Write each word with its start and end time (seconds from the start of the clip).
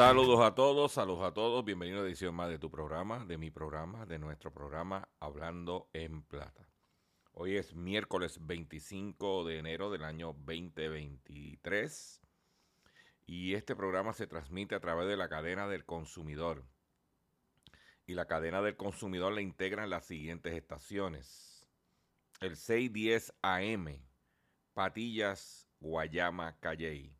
Saludos 0.00 0.40
a 0.40 0.54
todos, 0.54 0.92
saludos 0.92 1.24
a 1.24 1.34
todos. 1.34 1.62
Bienvenido 1.62 1.98
a 1.98 2.00
una 2.00 2.08
edición 2.08 2.34
más 2.34 2.48
de 2.48 2.58
tu 2.58 2.70
programa, 2.70 3.26
de 3.26 3.36
mi 3.36 3.50
programa, 3.50 4.06
de 4.06 4.18
nuestro 4.18 4.50
programa 4.50 5.10
Hablando 5.20 5.90
en 5.92 6.22
Plata. 6.22 6.66
Hoy 7.32 7.58
es 7.58 7.74
miércoles 7.74 8.38
25 8.40 9.44
de 9.44 9.58
enero 9.58 9.90
del 9.90 10.04
año 10.04 10.28
2023 10.28 12.22
y 13.26 13.52
este 13.52 13.76
programa 13.76 14.14
se 14.14 14.26
transmite 14.26 14.74
a 14.74 14.80
través 14.80 15.06
de 15.06 15.18
la 15.18 15.28
cadena 15.28 15.68
del 15.68 15.84
consumidor. 15.84 16.64
Y 18.06 18.14
la 18.14 18.24
cadena 18.24 18.62
del 18.62 18.78
consumidor 18.78 19.34
la 19.34 19.42
integran 19.42 19.90
las 19.90 20.06
siguientes 20.06 20.54
estaciones. 20.54 21.66
El 22.40 22.56
610 22.56 23.34
AM, 23.42 24.02
Patillas, 24.72 25.68
Guayama, 25.78 26.58
Calley 26.58 27.19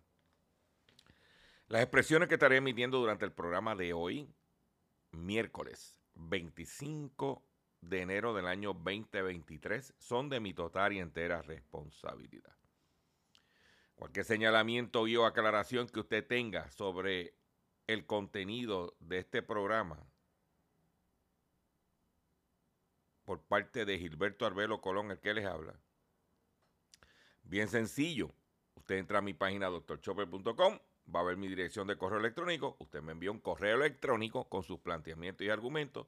Las 1.71 1.83
expresiones 1.83 2.27
que 2.27 2.35
estaré 2.35 2.57
emitiendo 2.57 2.99
durante 2.99 3.23
el 3.23 3.31
programa 3.31 3.77
de 3.77 3.93
hoy, 3.93 4.29
miércoles 5.11 5.95
25 6.15 7.47
de 7.79 8.01
enero 8.01 8.33
del 8.33 8.47
año 8.47 8.73
2023, 8.73 9.93
son 9.97 10.27
de 10.27 10.41
mi 10.41 10.53
total 10.53 10.91
y 10.91 10.99
entera 10.99 11.41
responsabilidad. 11.41 12.57
Cualquier 13.95 14.25
señalamiento 14.25 15.07
y 15.07 15.15
o 15.15 15.25
aclaración 15.25 15.87
que 15.87 16.01
usted 16.01 16.27
tenga 16.27 16.69
sobre 16.71 17.37
el 17.87 18.05
contenido 18.05 18.97
de 18.99 19.19
este 19.19 19.41
programa 19.41 20.05
por 23.23 23.43
parte 23.43 23.85
de 23.85 23.97
Gilberto 23.97 24.45
Arbelo 24.45 24.81
Colón, 24.81 25.09
el 25.09 25.21
que 25.21 25.33
les 25.33 25.45
habla. 25.45 25.79
Bien 27.43 27.69
sencillo, 27.69 28.35
usted 28.75 28.97
entra 28.97 29.19
a 29.19 29.21
mi 29.21 29.33
página 29.33 29.67
doctorchopper.com 29.67 30.77
va 31.13 31.21
a 31.21 31.23
ver 31.23 31.37
mi 31.37 31.47
dirección 31.47 31.87
de 31.87 31.97
correo 31.97 32.19
electrónico. 32.19 32.77
Usted 32.79 33.01
me 33.01 33.11
envía 33.13 33.31
un 33.31 33.39
correo 33.39 33.75
electrónico 33.77 34.49
con 34.49 34.63
sus 34.63 34.79
planteamientos 34.79 35.45
y 35.45 35.49
argumentos. 35.49 36.07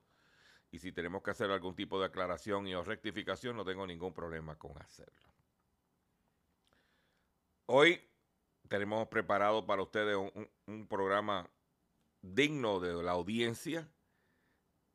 Y 0.71 0.79
si 0.79 0.91
tenemos 0.91 1.21
que 1.23 1.31
hacer 1.31 1.51
algún 1.51 1.75
tipo 1.75 1.99
de 1.99 2.07
aclaración 2.07 2.67
y 2.67 2.75
o 2.75 2.83
rectificación, 2.83 3.55
no 3.55 3.65
tengo 3.65 3.85
ningún 3.85 4.13
problema 4.13 4.57
con 4.57 4.77
hacerlo. 4.81 5.33
Hoy 7.65 8.01
tenemos 8.67 9.07
preparado 9.07 9.65
para 9.65 9.83
ustedes 9.83 10.15
un, 10.15 10.49
un- 10.67 10.87
programa 10.87 11.49
digno 12.21 12.79
de 12.79 13.03
la 13.03 13.11
audiencia, 13.11 13.93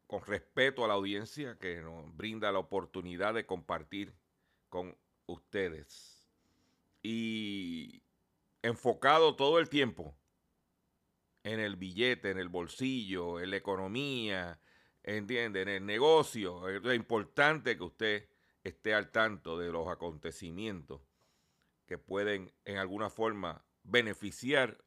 con 0.06 0.25
respeto 0.25 0.85
a 0.85 0.88
la 0.88 0.94
audiencia 0.94 1.59
que 1.59 1.81
nos 1.83 2.17
brinda 2.17 2.50
la 2.50 2.59
oportunidad 2.59 3.35
de 3.35 3.47
compartir 3.47 4.19
con 4.69 4.99
ustedes. 5.27 6.33
Y 7.03 8.08
enfocado 8.63 9.37
todo 9.37 9.59
el 9.59 9.69
tiempo 9.69 10.17
en 11.45 11.61
el 11.61 11.77
billete, 11.77 12.31
en 12.31 12.39
el 12.39 12.49
bolsillo, 12.49 13.41
en 13.41 13.51
la 13.51 13.57
economía, 13.57 14.61
¿entiende? 15.03 15.63
En 15.63 15.69
el 15.69 15.87
negocio. 15.87 16.69
Es 16.69 16.97
importante 16.97 17.77
que 17.77 17.85
usted 17.85 18.29
esté 18.63 18.95
al 18.95 19.11
tanto 19.11 19.59
de 19.59 19.71
los 19.71 19.89
acontecimientos 19.89 21.03
que 21.87 21.99
pueden 21.99 22.53
en 22.65 22.77
alguna 22.77 23.09
forma 23.09 23.65
beneficiar 23.83 24.85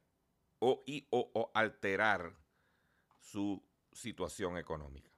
o, 0.60 0.84
y, 0.86 1.08
o, 1.10 1.32
o 1.34 1.52
alterar 1.56 2.38
su 3.20 3.68
situación 3.92 4.58
económica 4.58 5.12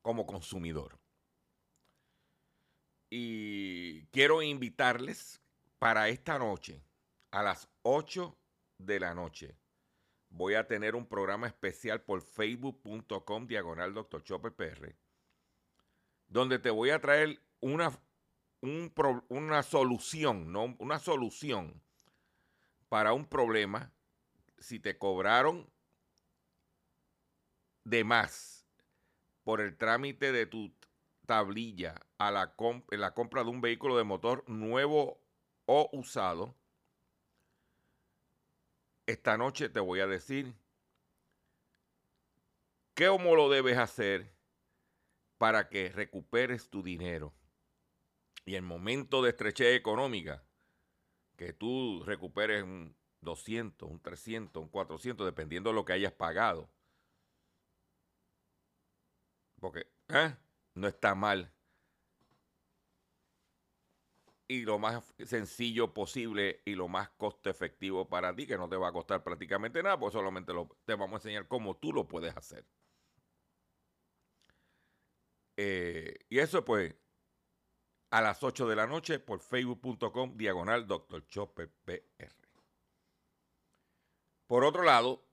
como 0.00 0.24
consumidor. 0.24 1.00
Y 3.10 4.06
quiero 4.06 4.40
invitarles 4.42 5.42
para 5.86 6.08
esta 6.08 6.36
noche, 6.36 6.82
a 7.30 7.44
las 7.44 7.68
8 7.82 8.36
de 8.76 8.98
la 8.98 9.14
noche, 9.14 9.56
voy 10.30 10.54
a 10.54 10.66
tener 10.66 10.96
un 10.96 11.06
programa 11.06 11.46
especial 11.46 12.02
por 12.02 12.22
facebook.com 12.22 13.46
diagonal 13.46 13.94
Dr. 13.94 14.24
Chopper 14.24 14.52
PR, 14.52 14.96
donde 16.26 16.58
te 16.58 16.70
voy 16.70 16.90
a 16.90 17.00
traer 17.00 17.40
una, 17.60 17.96
una 19.28 19.62
solución, 19.62 20.50
no 20.50 20.74
una 20.80 20.98
solución 20.98 21.80
para 22.88 23.12
un 23.12 23.24
problema 23.24 23.92
si 24.58 24.80
te 24.80 24.98
cobraron 24.98 25.70
de 27.84 28.02
más 28.02 28.66
por 29.44 29.60
el 29.60 29.76
trámite 29.76 30.32
de 30.32 30.46
tu 30.46 30.74
tablilla 31.26 31.94
a 32.18 32.32
la, 32.32 32.56
la 32.90 33.14
compra 33.14 33.44
de 33.44 33.50
un 33.50 33.60
vehículo 33.60 33.96
de 33.96 34.02
motor 34.02 34.42
nuevo 34.48 35.24
o 35.66 35.88
usado, 35.92 36.54
esta 39.06 39.36
noche 39.36 39.68
te 39.68 39.80
voy 39.80 40.00
a 40.00 40.06
decir 40.06 40.54
cómo 42.96 43.36
lo 43.36 43.48
debes 43.48 43.78
hacer 43.78 44.32
para 45.38 45.68
que 45.68 45.90
recuperes 45.90 46.70
tu 46.70 46.82
dinero. 46.82 47.34
Y 48.44 48.54
en 48.54 48.64
momento 48.64 49.22
de 49.22 49.30
estrechez 49.30 49.76
económica, 49.76 50.44
que 51.36 51.52
tú 51.52 52.02
recuperes 52.04 52.62
un 52.62 52.96
200, 53.20 53.90
un 53.90 54.00
300, 54.00 54.62
un 54.62 54.68
400, 54.68 55.26
dependiendo 55.26 55.70
de 55.70 55.74
lo 55.74 55.84
que 55.84 55.92
hayas 55.92 56.12
pagado. 56.12 56.70
Porque 59.60 59.86
¿eh? 60.08 60.36
no 60.74 60.86
está 60.88 61.14
mal. 61.14 61.52
Y 64.48 64.62
lo 64.62 64.78
más 64.78 65.02
sencillo 65.24 65.92
posible 65.92 66.62
y 66.64 66.74
lo 66.74 66.88
más 66.88 67.10
costo 67.10 67.50
efectivo 67.50 68.08
para 68.08 68.34
ti, 68.34 68.46
que 68.46 68.56
no 68.56 68.68
te 68.68 68.76
va 68.76 68.88
a 68.88 68.92
costar 68.92 69.22
prácticamente 69.24 69.82
nada, 69.82 69.98
pues 69.98 70.12
solamente 70.12 70.52
te 70.84 70.94
vamos 70.94 71.14
a 71.14 71.16
enseñar 71.16 71.48
cómo 71.48 71.76
tú 71.76 71.92
lo 71.92 72.06
puedes 72.06 72.36
hacer. 72.36 72.64
Eh, 75.56 76.14
y 76.28 76.38
eso 76.38 76.64
pues 76.64 76.94
a 78.10 78.20
las 78.20 78.42
8 78.42 78.68
de 78.68 78.76
la 78.76 78.86
noche 78.86 79.18
por 79.18 79.40
facebook.com 79.40 80.36
diagonal 80.36 80.86
Dr. 80.86 81.26
Chopper 81.26 81.70
PR. 81.84 82.34
Por 84.46 84.64
otro 84.64 84.82
lado, 84.84 85.24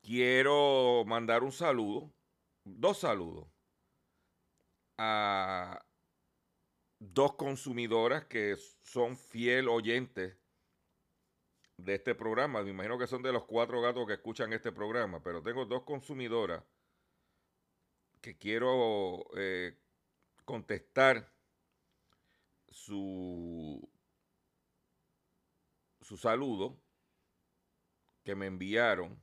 quiero 0.00 1.04
mandar 1.06 1.42
un 1.42 1.52
saludo, 1.52 2.12
dos 2.64 2.98
saludos, 2.98 3.48
a 4.98 5.84
dos 7.10 7.34
consumidoras 7.34 8.26
que 8.26 8.56
son 8.82 9.16
fiel 9.16 9.68
oyentes 9.68 10.36
de 11.76 11.94
este 11.94 12.14
programa. 12.14 12.62
Me 12.62 12.70
imagino 12.70 12.98
que 12.98 13.06
son 13.06 13.22
de 13.22 13.32
los 13.32 13.44
cuatro 13.44 13.80
gatos 13.80 14.06
que 14.06 14.14
escuchan 14.14 14.52
este 14.52 14.70
programa, 14.70 15.22
pero 15.22 15.42
tengo 15.42 15.64
dos 15.66 15.82
consumidoras 15.82 16.62
que 18.20 18.38
quiero 18.38 19.24
eh, 19.36 19.76
contestar 20.44 21.32
su, 22.68 23.90
su 26.00 26.16
saludo 26.16 26.80
que 28.22 28.36
me 28.36 28.46
enviaron. 28.46 29.20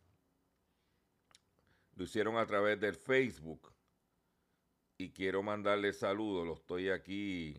Lo 1.96 2.04
hicieron 2.04 2.38
a 2.38 2.46
través 2.46 2.80
del 2.80 2.96
Facebook. 2.96 3.74
Y 5.02 5.12
quiero 5.12 5.42
mandarle 5.42 5.94
saludos. 5.94 6.46
Lo 6.46 6.54
estoy 6.56 6.90
aquí. 6.90 7.56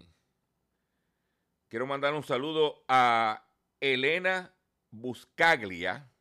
Quiero 1.69 1.87
mandar 1.87 2.13
un 2.13 2.23
saludo 2.23 2.85
a 2.87 3.49
Elena 3.81 4.55
Buscaglia. 4.91 6.13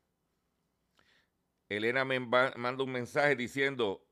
Elena 1.68 2.06
me 2.06 2.18
manda 2.20 2.82
un 2.82 2.90
mensaje 2.90 3.36
diciendo, 3.36 4.08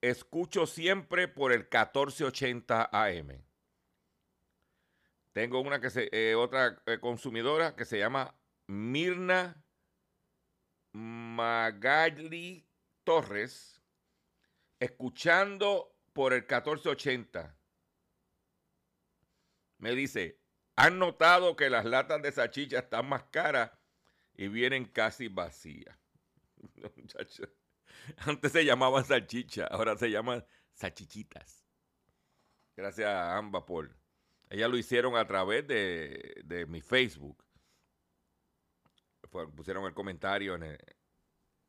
escucho 0.00 0.66
siempre 0.66 1.28
por 1.28 1.52
el 1.52 1.60
1480 1.60 2.90
AM. 2.90 3.44
Tengo 5.32 5.60
una 5.60 5.80
que 5.80 5.90
se, 5.90 6.08
eh, 6.10 6.34
otra 6.34 6.82
eh, 6.86 6.98
consumidora 6.98 7.76
que 7.76 7.84
se 7.84 8.00
llama 8.00 8.34
Mirna 8.66 9.64
Magali 10.92 12.66
Torres, 13.04 13.80
escuchando 14.80 15.95
por 16.16 16.32
el 16.32 16.40
1480. 16.40 17.54
Me 19.76 19.94
dice, 19.94 20.40
¿han 20.74 20.98
notado 20.98 21.56
que 21.56 21.68
las 21.68 21.84
latas 21.84 22.22
de 22.22 22.32
salchicha 22.32 22.78
están 22.78 23.06
más 23.06 23.24
caras 23.24 23.70
y 24.32 24.48
vienen 24.48 24.86
casi 24.86 25.28
vacías? 25.28 25.94
Antes 28.16 28.50
se 28.50 28.64
llamaban 28.64 29.04
salchicha, 29.04 29.66
ahora 29.66 29.94
se 29.98 30.10
llaman 30.10 30.42
salchichitas. 30.72 31.66
Gracias 32.74 33.08
a 33.08 33.36
ambas 33.36 33.64
por... 33.64 33.94
Ellas 34.48 34.70
lo 34.70 34.78
hicieron 34.78 35.16
a 35.16 35.26
través 35.26 35.66
de, 35.66 36.40
de 36.46 36.64
mi 36.64 36.80
Facebook. 36.80 37.44
Pusieron 39.54 39.84
el 39.84 39.92
comentario 39.92 40.54
en 40.54 40.78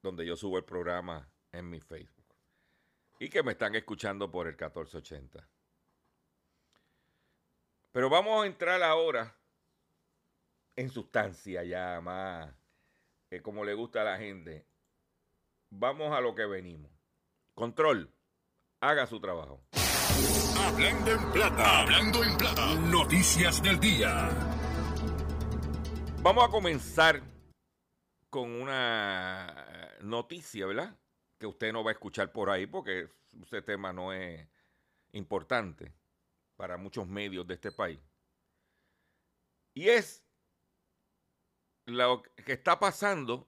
donde 0.02 0.26
yo 0.26 0.38
subo 0.38 0.58
el 0.58 0.64
programa 0.64 1.30
en 1.52 1.70
mi 1.70 1.82
Facebook. 1.82 2.17
Y 3.19 3.30
que 3.30 3.44
me 3.44 3.54
están 3.54 3.75
escuchando 3.75 4.30
por 4.30 4.48
el 4.48 4.54
1480. 4.54 5.48
Pero 7.92 8.10
vamos 8.10 8.44
a 8.44 8.48
entrar 8.48 8.84
ahora 8.84 9.36
en 10.75 10.90
sustancia 10.92 11.64
ya 11.64 12.00
más, 12.02 12.54
eh, 13.31 13.42
como 13.42 13.66
le 13.66 13.74
gusta 13.74 14.02
a 14.02 14.06
la 14.06 14.18
gente. 14.18 14.68
Vamos 15.69 16.16
a 16.16 16.22
lo 16.22 16.36
que 16.36 16.46
venimos. 16.46 16.92
Control, 17.56 18.14
haga 18.81 19.08
su 19.08 19.20
trabajo. 19.20 19.63
Hablando 20.60 21.12
en 21.12 21.31
plata. 21.31 21.81
Hablando 21.81 22.24
en 22.24 22.38
plata. 22.38 22.75
Noticias 22.75 23.63
del 23.63 23.80
día. 23.80 24.30
Vamos 26.22 26.48
a 26.48 26.52
comenzar 26.52 27.22
con 28.30 28.52
una 28.52 29.98
noticia, 30.02 30.68
¿verdad? 30.68 30.96
Que 31.38 31.45
usted 31.45 31.72
no 31.72 31.84
va 31.84 31.92
a 31.92 31.94
escuchar 31.94 32.31
por 32.31 32.50
ahí 32.50 32.66
porque 32.66 33.10
ese 33.42 33.62
tema 33.62 33.94
no 33.94 34.12
es 34.13 34.48
importante 35.12 35.94
para 36.56 36.78
muchos 36.78 37.07
medios 37.07 37.48
de 37.48 37.54
este 37.54 37.72
país. 37.72 38.00
Y 39.74 39.89
es 39.89 40.25
lo 41.86 42.24
que 42.24 42.54
está 42.54 42.80
pasando 42.80 43.48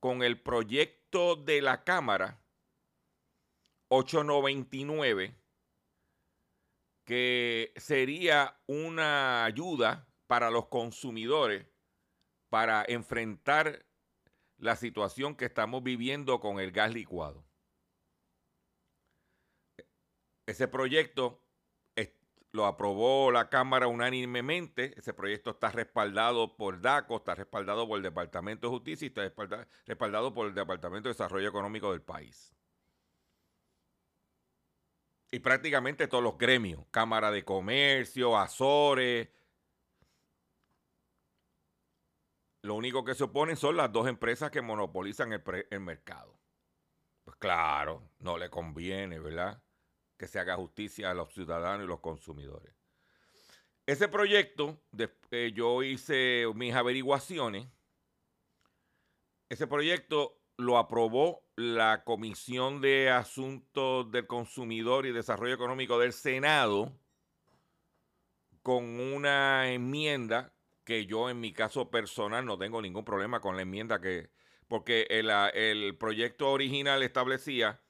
con 0.00 0.22
el 0.22 0.40
proyecto 0.40 1.36
de 1.36 1.62
la 1.62 1.84
Cámara 1.84 2.42
899, 3.88 5.34
que 7.04 7.72
sería 7.76 8.60
una 8.66 9.44
ayuda 9.44 10.08
para 10.26 10.50
los 10.50 10.66
consumidores 10.66 11.66
para 12.48 12.84
enfrentar 12.88 13.85
la 14.58 14.76
situación 14.76 15.36
que 15.36 15.46
estamos 15.46 15.82
viviendo 15.82 16.40
con 16.40 16.60
el 16.60 16.72
gas 16.72 16.92
licuado. 16.92 17.44
Ese 20.46 20.68
proyecto 20.68 21.42
lo 22.56 22.64
aprobó 22.64 23.30
la 23.30 23.50
Cámara 23.50 23.86
unánimemente. 23.86 24.98
Ese 24.98 25.12
proyecto 25.12 25.50
está 25.50 25.70
respaldado 25.70 26.56
por 26.56 26.80
DACO, 26.80 27.16
está 27.18 27.34
respaldado 27.34 27.86
por 27.86 27.98
el 27.98 28.02
Departamento 28.02 28.66
de 28.66 28.70
Justicia 28.70 29.04
y 29.04 29.08
está 29.08 29.22
respalda- 29.22 29.68
respaldado 29.84 30.32
por 30.32 30.46
el 30.46 30.54
Departamento 30.54 31.08
de 31.08 31.12
Desarrollo 31.12 31.48
Económico 31.48 31.92
del 31.92 32.00
país. 32.00 32.56
Y 35.30 35.40
prácticamente 35.40 36.08
todos 36.08 36.24
los 36.24 36.38
gremios, 36.38 36.86
Cámara 36.90 37.30
de 37.30 37.44
Comercio, 37.44 38.38
Azores, 38.38 39.28
Lo 42.66 42.74
único 42.74 43.04
que 43.04 43.14
se 43.14 43.22
oponen 43.22 43.56
son 43.56 43.76
las 43.76 43.92
dos 43.92 44.08
empresas 44.08 44.50
que 44.50 44.60
monopolizan 44.60 45.32
el, 45.32 45.80
mercado. 45.80 46.36
Pues 47.22 47.36
claro, 47.36 48.10
no 48.18 48.36
le 48.36 48.50
conviene, 48.50 49.20
¿verdad? 49.20 49.62
Que 50.16 50.26
se 50.26 50.40
haga 50.40 50.56
justicia 50.56 51.12
a 51.12 51.14
los 51.14 51.32
ciudadanos 51.32 51.84
y 51.84 51.86
los 51.86 52.00
consumidores. 52.00 52.74
Ese 53.86 54.08
proyecto, 54.08 54.80
eh, 55.30 55.52
yo 55.54 55.84
hice 55.84 56.46
mis 56.56 56.74
averiguaciones. 56.74 57.68
Ese 59.48 59.68
proyecto 59.68 60.42
lo 60.56 60.78
aprobó 60.78 61.44
la 61.54 62.02
Comisión 62.02 62.80
de 62.80 63.10
Asuntos 63.10 64.10
del 64.10 64.26
Consumidor 64.26 65.06
y 65.06 65.12
Desarrollo 65.12 65.54
Económico 65.54 66.00
del 66.00 66.12
Senado 66.12 66.98
con 68.64 68.98
una 68.98 69.70
enmienda 69.70 70.55
que 70.86 71.06
yo 71.06 71.28
en 71.30 71.40
mi 71.40 71.52
caso 71.52 71.90
personal 71.90 72.46
no 72.46 72.58
tengo 72.58 72.80
ningún 72.80 73.04
problema 73.04 73.40
con 73.40 73.56
la 73.56 73.62
enmienda 73.62 74.00
que 74.00 74.30
porque 74.68 75.06
el, 75.10 75.30
ah, 75.30 75.48
el 75.50 75.96
proyecto 75.98 76.50
original 76.52 77.02
establecía 77.02 77.82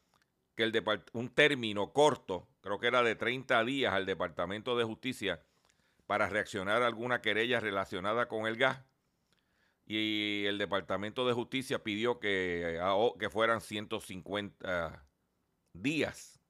que 0.56 0.64
el 0.64 0.84
un 1.12 1.30
término 1.30 1.92
corto, 1.92 2.48
creo 2.62 2.80
que 2.80 2.88
era 2.88 3.02
de 3.04 3.16
30 3.16 3.64
días 3.64 3.94
al 3.94 4.06
Departamento 4.06 4.76
de 4.78 4.84
Justicia 4.84 5.42
para 6.06 6.28
reaccionar 6.28 6.82
a 6.82 6.88
alguna 6.88 7.22
querella 7.22 7.60
relacionada 7.60 8.28
con 8.28 8.46
el 8.46 8.56
gas. 8.56 8.84
y 9.86 10.44
el 10.46 10.58
Departamento 10.58 11.26
de 11.26 11.34
Justicia 11.34 11.82
pidió 11.82 12.18
que, 12.18 12.78
a- 12.82 12.96
que 13.18 13.30
fueran 13.30 13.60
150 13.60 15.06
días. 15.72 16.40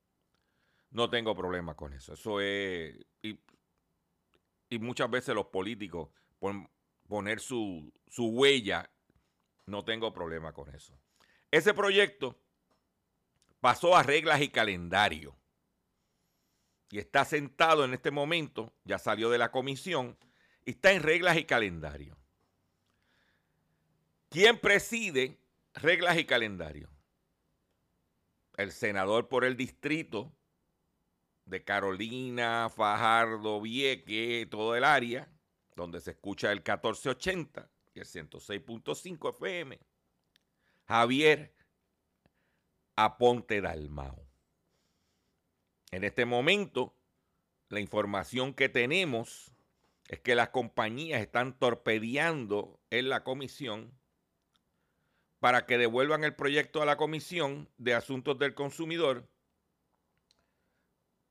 No 0.91 1.11
tengo 1.11 1.35
problema 1.35 1.75
con 1.76 1.93
eso. 1.93 2.15
Eso 2.15 2.41
es... 2.41 2.97
Y, 3.23 3.38
y 4.71 4.79
muchas 4.79 5.11
veces 5.11 5.35
los 5.35 5.47
políticos 5.47 6.09
pon- 6.38 6.69
poner 7.09 7.40
su, 7.40 7.93
su 8.09 8.26
huella, 8.28 8.90
no 9.66 9.85
tengo 9.85 10.12
problema 10.12 10.52
con 10.52 10.75
eso. 10.75 10.99
Ese 11.50 11.75
proyecto 11.75 12.38
pasó 13.61 13.97
a 13.97 14.02
reglas 14.02 14.40
y 14.40 14.49
calendario 14.49 15.37
y 16.90 16.99
está 16.99 17.25
sentado 17.25 17.85
en 17.85 17.95
este 17.95 18.11
momento, 18.11 18.73
ya 18.85 18.99
salió 18.99 19.28
de 19.31 19.38
la 19.38 19.50
comisión, 19.50 20.16
y 20.64 20.71
está 20.71 20.93
en 20.93 21.02
reglas 21.02 21.37
y 21.37 21.45
calendario. 21.45 22.16
¿Quién 24.28 24.59
preside 24.59 25.38
reglas 25.75 26.19
y 26.19 26.25
calendario? 26.25 26.90
El 28.57 28.73
senador 28.73 29.28
por 29.28 29.45
el 29.45 29.57
distrito 29.57 30.33
de 31.45 31.62
Carolina, 31.62 32.69
Fajardo, 32.75 33.61
Vieque, 33.61 34.47
todo 34.50 34.75
el 34.76 34.85
área, 34.85 35.28
donde 35.76 36.00
se 36.00 36.12
escucha 36.12 36.50
el 36.50 36.59
1480 36.59 37.71
y 37.95 38.00
el 38.00 38.06
106.5 38.06 39.30
FM. 39.30 39.78
Javier 40.87 41.54
Aponte 42.97 43.61
Dalmao. 43.61 44.26
En 45.90 46.02
este 46.02 46.25
momento, 46.25 46.95
la 47.68 47.80
información 47.80 48.54
que 48.54 48.68
tenemos 48.68 49.52
es 50.09 50.21
que 50.21 50.35
las 50.35 50.49
compañías 50.49 51.21
están 51.21 51.59
torpedeando 51.59 52.80
en 52.90 53.09
la 53.09 53.23
comisión 53.23 53.92
para 55.40 55.66
que 55.66 55.78
devuelvan 55.78 56.25
el 56.25 56.35
proyecto 56.35 56.80
a 56.80 56.87
la 56.87 56.97
comisión 56.97 57.68
de 57.76 57.95
asuntos 57.95 58.38
del 58.38 58.54
consumidor 58.54 59.28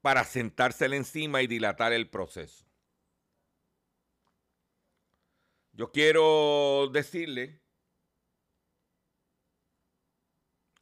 para 0.01 0.23
sentársele 0.23 0.97
encima 0.97 1.41
y 1.41 1.47
dilatar 1.47 1.91
el 1.91 2.09
proceso. 2.09 2.64
Yo 5.77 5.91
quiero 5.91 6.87
decirle 6.93 7.59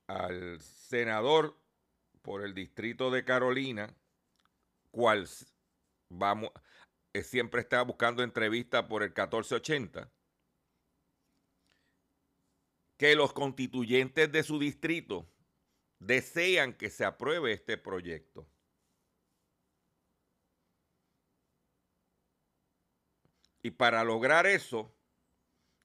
al 0.05 0.61
senador 0.61 1.59
por 2.21 2.45
el 2.45 2.53
distrito 2.53 3.09
de 3.09 3.25
Carolina, 3.25 3.91
cual 4.91 5.27
vamos, 6.09 6.51
eh, 7.11 7.23
siempre 7.23 7.61
está 7.61 7.81
buscando 7.81 8.21
entrevista 8.21 8.87
por 8.87 9.01
el 9.01 9.09
1480, 9.09 10.11
que 12.95 13.15
los 13.15 13.33
constituyentes 13.33 14.31
de 14.31 14.43
su 14.43 14.59
distrito 14.59 15.27
desean 15.97 16.71
que 16.71 16.91
se 16.91 17.03
apruebe 17.03 17.51
este 17.51 17.79
proyecto. 17.79 18.47
Y 23.63 23.71
para 23.71 24.03
lograr 24.03 24.45
eso, 24.45 24.93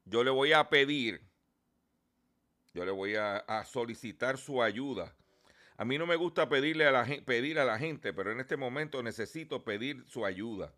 yo 0.04 0.23
le 0.25 0.30
voy 0.30 0.52
a 0.52 0.68
pedir, 0.68 1.23
yo 2.75 2.85
le 2.85 2.90
voy 2.90 3.14
a, 3.14 3.64
solicitar 3.64 4.37
su 4.37 4.61
ayuda. 4.61 5.14
A 5.76 5.85
mí 5.85 5.97
no 5.97 6.04
me 6.04 6.16
gusta 6.16 6.49
pedirle 6.49 6.87
a 6.87 6.90
la, 6.90 7.06
pedir 7.25 7.61
a 7.61 7.64
la 7.64 7.78
gente, 7.78 8.12
pero 8.12 8.32
en 8.32 8.40
este 8.40 8.56
momento 8.56 9.00
necesito 9.00 9.62
pedir 9.62 10.04
su 10.08 10.26
ayuda. 10.26 10.75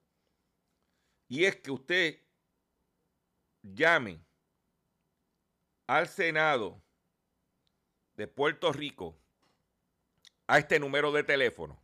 Y 1.26 1.46
es 1.46 1.56
que 1.56 1.70
usted 1.70 2.20
llame 3.62 4.22
al 5.86 6.06
Senado 6.06 6.82
de 8.14 8.26
Puerto 8.26 8.74
Rico 8.74 9.18
a 10.46 10.58
este 10.58 10.78
número 10.78 11.12
de 11.12 11.24
teléfono 11.24 11.80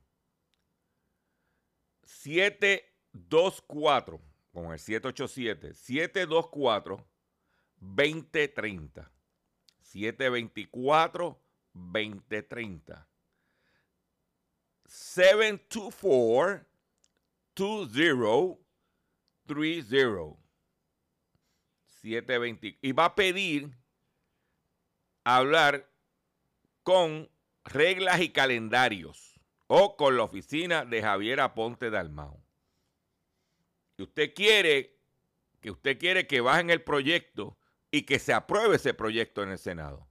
724 2.05 4.36
con 4.57 4.73
el 4.73 4.79
787 4.79 5.75
724 5.75 7.07
2030 7.77 9.13
724 9.83 11.43
2030 11.75 13.09
724 14.87 16.67
2030 17.55 20.37
720 21.85 22.79
y 22.81 22.93
va 22.93 23.05
a 23.05 23.15
pedir 23.15 23.77
hablar 25.25 25.87
con 26.83 27.29
reglas 27.63 28.23
y 28.23 28.31
calendarios 28.31 29.39
o 29.67 29.99
con 29.99 30.17
la 30.17 30.23
oficina 30.23 30.87
de 30.87 31.03
Javier 31.03 31.41
Aponte 31.41 31.91
Dalmao. 31.91 32.46
Usted 33.99 34.35
quiere 34.35 34.97
que 35.61 35.71
usted 35.71 35.99
quiere 35.99 36.27
que 36.27 36.41
bajen 36.41 36.71
el 36.71 36.83
proyecto 36.83 37.59
y 37.91 38.03
que 38.03 38.19
se 38.19 38.33
apruebe 38.33 38.77
ese 38.77 38.95
proyecto 38.95 39.43
en 39.43 39.51
el 39.51 39.59
Senado. 39.59 40.07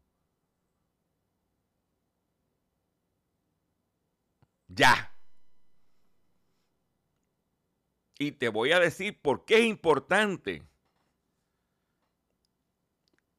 Ya. 4.67 5.15
Y 8.17 8.33
te 8.33 8.49
voy 8.49 8.71
a 8.71 8.79
decir 8.79 9.21
por 9.21 9.45
qué 9.45 9.59
es 9.59 9.65
importante 9.65 10.63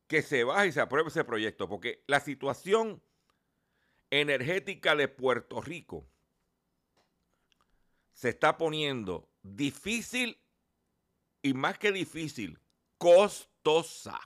que 0.07 0.23
se 0.23 0.45
baje 0.45 0.69
y 0.69 0.73
se 0.73 0.81
apruebe 0.81 1.09
ese 1.09 1.25
proyecto, 1.25 1.69
porque 1.69 2.05
la 2.07 2.21
situación 2.21 3.03
energética 4.11 4.95
de 4.95 5.09
Puerto 5.09 5.61
Rico 5.61 6.09
se 8.17 8.31
está 8.31 8.57
poniendo 8.57 9.29
difícil 9.43 10.41
y 11.43 11.53
más 11.53 11.79
que 11.79 11.93
difícil, 11.93 12.59
costosa. 12.97 14.19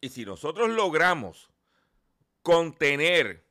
Y 0.00 0.08
si 0.08 0.24
nosotros 0.24 0.70
logramos 0.70 1.50
contener 2.42 3.44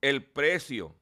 el 0.00 0.24
precio 0.24 0.96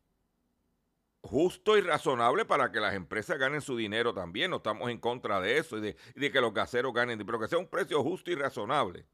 justo 1.23 1.78
y 1.78 1.83
razonable 1.83 2.44
para 2.44 2.73
que 2.73 2.80
las 2.80 2.94
empresas 2.94 3.38
ganen 3.38 3.61
su 3.61 3.76
dinero 3.76 4.12
también. 4.12 4.50
No 4.50 4.56
estamos 4.56 4.90
en 4.90 4.99
contra 4.99 5.40
de 5.40 5.59
eso 5.59 5.78
y 5.78 5.94
de, 6.14 6.33
que 6.33 6.40
los 6.40 6.52
gaseros 6.52 6.92
ganen, 6.92 7.25
pero 7.25 7.38
que 7.38 7.47
sea 7.47 7.59
un 7.59 7.68
precio 7.68 8.02
justo 8.02 8.33
y 8.33 8.35
razonable, 8.35 9.06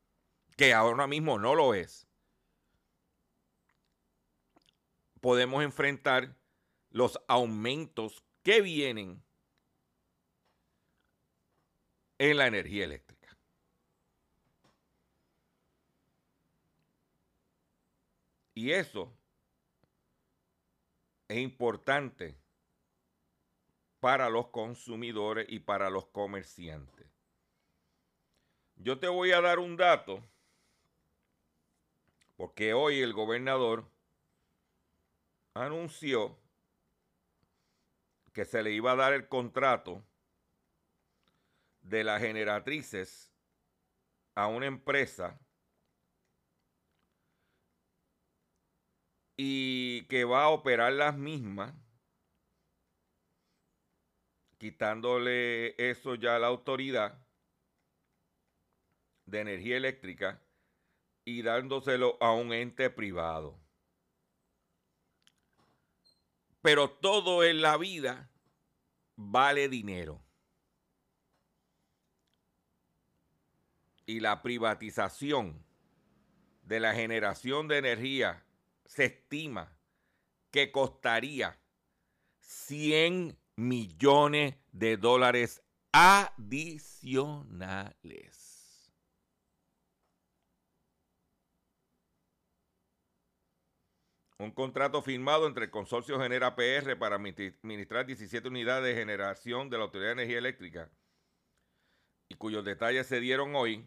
que 0.57 0.73
ahora 0.73 1.07
mismo 1.07 1.39
no 1.39 1.55
lo 1.55 1.75
es. 1.75 2.10
Podemos 5.21 5.63
enfrentar 5.63 6.35
los 6.91 7.21
aumentos 7.29 8.25
que 8.43 8.61
vienen 8.61 9.23
en 12.19 12.37
la 12.37 12.47
energía 12.47 12.85
eléctrica. 12.85 13.37
Y 18.55 18.73
eso 18.73 19.11
es 21.29 21.39
importante 21.39 22.37
para 24.01 24.29
los 24.29 24.49
consumidores 24.49 25.47
y 25.49 25.61
para 25.61 25.89
los 25.89 26.07
comerciantes. 26.07 27.07
Yo 28.77 28.99
te 28.99 29.09
voy 29.09 29.33
a 29.33 29.41
dar 29.41 29.59
un 29.59 29.77
dato, 29.77 30.23
porque 32.37 32.75
hoy 32.75 33.01
el 33.01 33.13
gobernador 33.13 33.91
anunció 35.55 36.39
que 38.33 38.45
se 38.45 38.63
le 38.63 38.71
iba 38.73 38.93
a 38.93 38.97
dar 38.97 39.13
el 39.13 39.29
contrato 39.29 40.05
de 41.81 42.05
las 42.05 42.21
generatrices 42.21 43.33
a 44.35 44.47
una 44.47 44.67
empresa 44.67 45.41
y 49.37 50.05
que 50.05 50.25
va 50.25 50.45
a 50.45 50.49
operar 50.51 50.93
las 50.93 51.17
mismas, 51.17 51.75
quitándole 54.59 55.75
eso 55.91 56.15
ya 56.15 56.37
a 56.37 56.39
la 56.39 56.49
autoridad 56.49 57.19
de 59.25 59.41
energía 59.41 59.77
eléctrica 59.77 60.43
y 61.25 61.43
dándoselo 61.43 62.19
a 62.21 62.33
un 62.33 62.53
ente 62.53 62.91
privado. 62.91 63.60
Pero 66.63 66.91
todo 66.91 67.45
en 67.45 67.63
la 67.63 67.77
vida 67.77 68.31
vale 69.17 69.69
dinero. 69.69 70.23
Y 74.07 74.21
la 74.21 74.43
privatización 74.43 75.65
de 76.63 76.81
la 76.81 76.95
generación 76.95 77.69
de 77.69 77.79
energía 77.79 78.45
se 78.87 79.05
estima 79.07 79.77
que 80.51 80.73
costaría 80.73 81.59
100 82.41 83.39
millones 83.57 84.57
de 84.73 84.97
dólares 84.97 85.63
adicionales. 85.93 88.50
Un 94.41 94.53
contrato 94.53 95.03
firmado 95.03 95.47
entre 95.47 95.67
el 95.67 95.71
consorcio 95.71 96.19
Genera 96.19 96.57
PR 96.57 96.97
para 96.99 97.17
administrar 97.17 98.07
17 98.07 98.49
unidades 98.49 98.87
de 98.87 98.99
generación 98.99 99.69
de 99.69 99.77
la 99.77 99.85
Autoridad 99.85 100.09
de 100.09 100.23
Energía 100.23 100.39
Eléctrica 100.39 100.91
y 102.31 102.37
cuyos 102.37 102.65
detalles 102.65 103.07
se 103.07 103.21
dieron 103.21 103.55
hoy, 103.55 103.87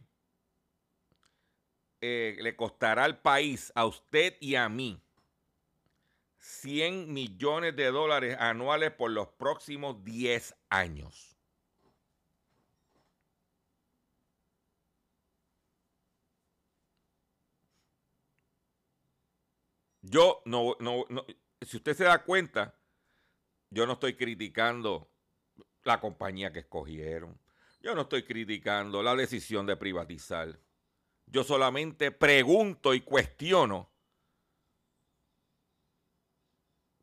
eh, 2.01 2.37
le 2.39 2.55
costará 2.55 3.03
al 3.03 3.19
país, 3.19 3.71
a 3.73 3.87
usted 3.87 4.35
y 4.39 4.53
a 4.53 4.69
mí, 4.69 5.01
100 6.37 7.11
millones 7.11 7.75
de 7.75 7.85
dólares 7.85 8.37
anuales 8.39 8.91
por 8.91 9.09
los 9.09 9.29
próximos 9.29 10.03
10 10.03 10.55
años. 10.69 11.32
Yo 20.03 20.41
no, 20.45 20.75
no, 20.79 21.05
no, 21.09 21.25
si 21.61 21.77
usted 21.77 21.95
se 21.95 22.03
da 22.03 22.23
cuenta, 22.23 22.75
yo 23.69 23.87
no 23.87 23.93
estoy 23.93 24.15
criticando 24.15 25.09
la 25.83 25.99
compañía 25.99 26.51
que 26.51 26.59
escogieron. 26.59 27.39
Yo 27.81 27.95
no 27.95 28.01
estoy 28.01 28.23
criticando 28.23 29.01
la 29.01 29.15
decisión 29.15 29.65
de 29.65 29.75
privatizar. 29.75 30.59
Yo 31.25 31.43
solamente 31.43 32.11
pregunto 32.11 32.93
y 32.93 33.01
cuestiono 33.01 33.89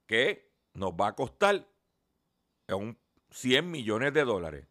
que 0.07 0.53
nos 0.75 0.93
va 0.93 1.09
a 1.09 1.17
costar 1.17 1.67
un 2.69 2.97
100 3.31 3.71
millones 3.71 4.13
de 4.13 4.25
dólares 4.25 4.67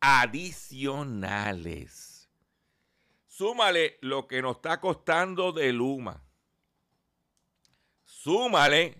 adicionales. 0.00 2.05
Súmale 3.36 3.98
lo 4.00 4.26
que 4.26 4.40
nos 4.40 4.56
está 4.56 4.80
costando 4.80 5.52
de 5.52 5.70
Luma. 5.70 6.24
Súmale 8.02 8.96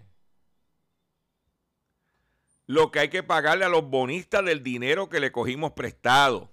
lo 2.67 2.91
que 2.91 2.99
hay 2.99 3.09
que 3.09 3.23
pagarle 3.23 3.65
a 3.65 3.71
los 3.71 3.89
bonistas 3.89 4.45
del 4.45 4.63
dinero 4.63 5.09
que 5.09 5.21
le 5.21 5.33
cogimos 5.33 5.73
prestado. 5.73 6.53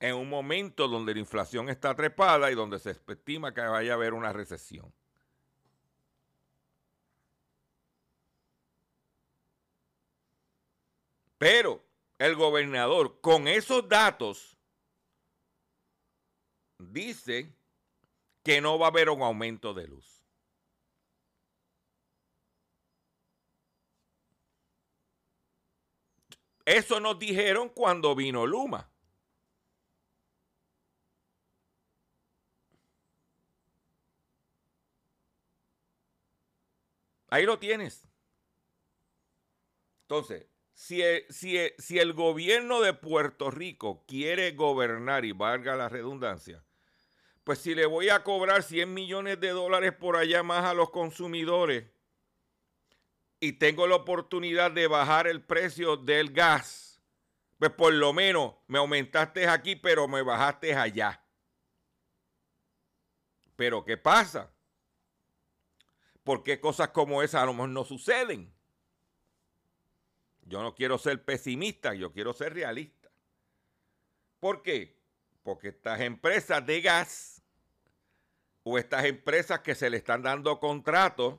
en 0.00 0.16
un 0.16 0.28
momento 0.28 0.86
donde 0.86 1.14
la 1.14 1.20
inflación 1.20 1.70
está 1.70 1.94
trepada 1.94 2.50
y 2.50 2.54
donde 2.54 2.78
se 2.78 2.90
estima 2.90 3.54
que 3.54 3.62
vaya 3.62 3.92
a 3.92 3.94
haber 3.94 4.12
una 4.12 4.34
recesión. 4.34 4.92
Pero 11.38 11.93
el 12.18 12.36
gobernador, 12.36 13.20
con 13.20 13.48
esos 13.48 13.88
datos, 13.88 14.56
dice 16.78 17.52
que 18.42 18.60
no 18.60 18.78
va 18.78 18.86
a 18.86 18.90
haber 18.90 19.10
un 19.10 19.22
aumento 19.22 19.74
de 19.74 19.88
luz. 19.88 20.24
Eso 26.64 26.98
nos 26.98 27.18
dijeron 27.18 27.68
cuando 27.68 28.14
vino 28.14 28.46
Luma. 28.46 28.90
Ahí 37.28 37.44
lo 37.44 37.58
tienes. 37.58 38.06
Entonces, 40.02 40.46
si 40.74 41.02
el, 41.02 41.24
si, 41.30 41.98
el, 41.98 42.12
gobierno 42.12 42.80
de 42.80 42.92
Puerto 42.92 43.50
Rico 43.50 44.04
quiere 44.06 44.52
gobernar, 44.52 45.24
y 45.24 45.32
valga 45.32 45.76
la 45.76 45.88
redundancia, 45.88 46.62
pues 47.44 47.60
si 47.60 47.74
le 47.74 47.86
voy 47.86 48.08
a 48.08 48.22
cobrar 48.22 48.62
100 48.62 48.92
millones 48.92 49.40
de 49.40 49.50
dólares 49.50 49.92
por 49.92 50.16
allá 50.16 50.42
más 50.42 50.64
a 50.64 50.74
los 50.74 50.90
consumidores 50.90 51.84
y 53.40 53.52
tengo 53.54 53.86
la 53.86 53.96
oportunidad 53.96 54.70
de 54.70 54.86
bajar 54.86 55.26
el 55.26 55.42
precio 55.42 55.96
del 55.96 56.32
gas, 56.32 57.02
pues 57.58 57.70
por 57.70 57.92
lo 57.92 58.12
menos 58.12 58.54
me 58.66 58.78
aumentaste 58.78 59.46
aquí, 59.46 59.76
pero 59.76 60.08
me 60.08 60.22
bajaste 60.22 60.74
allá. 60.74 61.22
Pero 63.56 63.84
¿qué 63.84 63.96
pasa? 63.96 64.54
porque 66.24 66.58
cosas 66.58 66.88
como 66.88 67.22
esas 67.22 67.42
a 67.42 67.46
lo 67.46 67.52
mejor 67.52 67.68
no 67.68 67.84
suceden. 67.84 68.52
Yo 70.46 70.62
no 70.62 70.74
quiero 70.74 70.98
ser 70.98 71.24
pesimista, 71.24 71.94
yo 71.94 72.12
quiero 72.12 72.32
ser 72.32 72.54
realista. 72.54 73.10
¿Por 74.40 74.62
qué? 74.62 74.96
Porque 75.42 75.68
estas 75.68 76.00
empresas 76.00 76.64
de 76.66 76.80
gas 76.80 77.42
o 78.62 78.78
estas 78.78 79.04
empresas 79.04 79.60
que 79.60 79.74
se 79.74 79.88
le 79.90 79.96
están 79.96 80.22
dando 80.22 80.60
contratos 80.60 81.38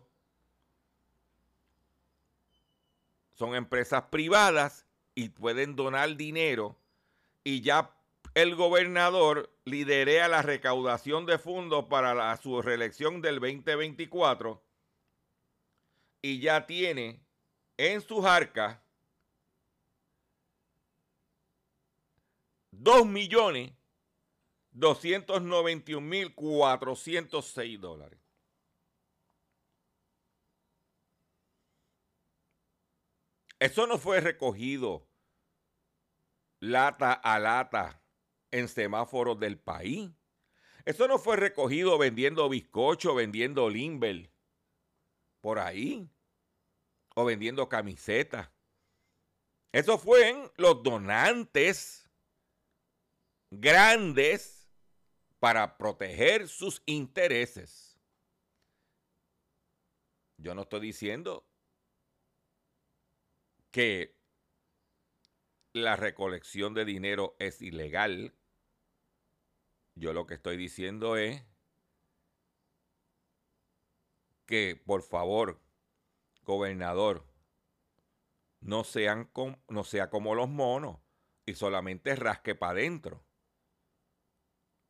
son 3.34 3.56
empresas 3.56 4.04
privadas 4.10 4.86
y 5.14 5.30
pueden 5.30 5.76
donar 5.76 6.16
dinero 6.16 6.78
y 7.44 7.62
ya 7.62 7.92
el 8.34 8.56
gobernador 8.56 9.52
liderea 9.66 10.28
la 10.28 10.42
recaudación 10.42 11.26
de 11.26 11.38
fondos 11.38 11.86
para 11.86 12.14
la, 12.14 12.36
su 12.38 12.62
reelección 12.62 13.22
del 13.22 13.40
2024 13.40 14.62
y 16.22 16.40
ya 16.40 16.66
tiene 16.66 17.22
en 17.78 18.02
sus 18.02 18.26
arcas 18.26 18.78
2 22.84 23.06
millones 23.08 23.74
291 24.72 26.02
mil 26.02 26.36
406 26.36 27.80
dólares. 27.80 28.20
Eso 33.60 33.88
no 33.88 33.98
fue 33.98 34.20
recogido 34.20 35.08
lata 36.60 37.14
a 37.14 37.40
lata 37.40 38.02
en 38.52 38.68
semáforos 38.68 39.40
del 39.40 39.58
país. 39.58 40.12
Eso 40.84 41.08
no 41.08 41.18
fue 41.18 41.38
recogido 41.38 41.98
vendiendo 41.98 42.48
bizcocho, 42.50 43.16
vendiendo 43.16 43.70
limber 43.70 44.30
por 45.40 45.60
ahí 45.60 46.10
o 47.16 47.24
vendiendo 47.24 47.70
camisetas. 47.70 48.50
Eso 49.72 49.98
fue 49.98 50.52
los 50.58 50.84
donantes 50.84 52.05
grandes 53.60 54.70
para 55.40 55.78
proteger 55.78 56.48
sus 56.48 56.82
intereses. 56.86 58.00
Yo 60.38 60.56
no 60.56 60.64
estoy 60.64 60.82
diciendo 60.82 61.48
que 63.72 64.16
la 65.74 65.96
recolección 65.96 66.74
de 66.74 66.86
dinero 66.86 67.36
es 67.40 67.62
ilegal. 67.62 68.34
Yo 69.96 70.14
lo 70.14 70.26
que 70.26 70.36
estoy 70.36 70.58
diciendo 70.58 71.18
es 71.18 71.44
que, 74.46 74.82
por 74.86 75.02
favor, 75.02 75.62
gobernador, 76.44 77.28
no, 78.62 78.84
sean 78.84 79.30
no 79.68 79.84
sea 79.84 80.10
como 80.10 80.36
los 80.36 80.50
monos 80.50 81.00
y 81.46 81.56
solamente 81.56 82.16
rasque 82.16 82.56
para 82.56 82.72
adentro. 82.74 83.26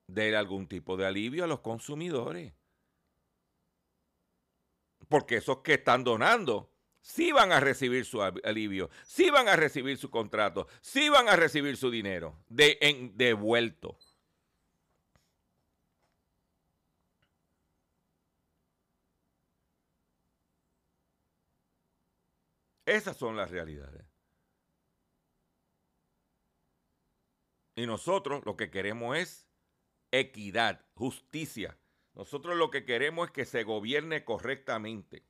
De 0.07 0.35
algún 0.35 0.67
tipo 0.67 0.97
de 0.97 1.05
alivio 1.05 1.43
a 1.43 1.47
los 1.47 1.61
consumidores. 1.61 2.53
Porque 5.09 5.37
esos 5.37 5.59
que 5.59 5.75
están 5.75 6.03
donando 6.03 6.71
sí 7.01 7.31
van 7.31 7.51
a 7.51 7.59
recibir 7.59 8.05
su 8.05 8.21
alivio, 8.21 8.89
sí 9.05 9.29
van 9.29 9.47
a 9.47 9.55
recibir 9.55 9.97
su 9.97 10.09
contrato, 10.09 10.67
sí 10.81 11.09
van 11.09 11.29
a 11.29 11.35
recibir 11.35 11.77
su 11.77 11.91
dinero 11.91 12.39
de, 12.49 12.77
en, 12.81 13.15
devuelto. 13.17 13.97
Esas 22.85 23.17
son 23.17 23.35
las 23.35 23.49
realidades. 23.51 24.05
Y 27.75 27.85
nosotros 27.85 28.43
lo 28.45 28.55
que 28.55 28.71
queremos 28.71 29.17
es 29.17 29.44
equidad, 30.19 30.81
justicia. 30.93 31.77
Nosotros 32.13 32.55
lo 32.55 32.71
que 32.71 32.85
queremos 32.85 33.27
es 33.27 33.31
que 33.33 33.45
se 33.45 33.63
gobierne 33.63 34.23
correctamente. 34.23 35.23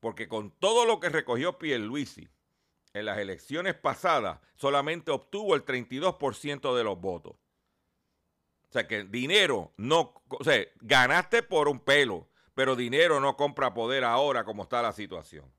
Porque 0.00 0.28
con 0.28 0.50
todo 0.50 0.84
lo 0.84 1.00
que 1.00 1.08
recogió 1.08 1.58
Pierluisi 1.58 2.28
en 2.92 3.04
las 3.04 3.18
elecciones 3.18 3.74
pasadas, 3.74 4.40
solamente 4.56 5.10
obtuvo 5.10 5.54
el 5.54 5.64
32% 5.64 6.76
de 6.76 6.84
los 6.84 7.00
votos. 7.00 7.36
O 8.68 8.72
sea 8.72 8.88
que 8.88 9.04
dinero 9.04 9.72
no, 9.76 10.22
o 10.28 10.44
sea, 10.44 10.64
ganaste 10.80 11.42
por 11.42 11.68
un 11.68 11.80
pelo, 11.80 12.28
pero 12.54 12.76
dinero 12.76 13.20
no 13.20 13.36
compra 13.36 13.74
poder 13.74 14.04
ahora 14.04 14.44
como 14.44 14.64
está 14.64 14.82
la 14.82 14.92
situación. 14.92 15.52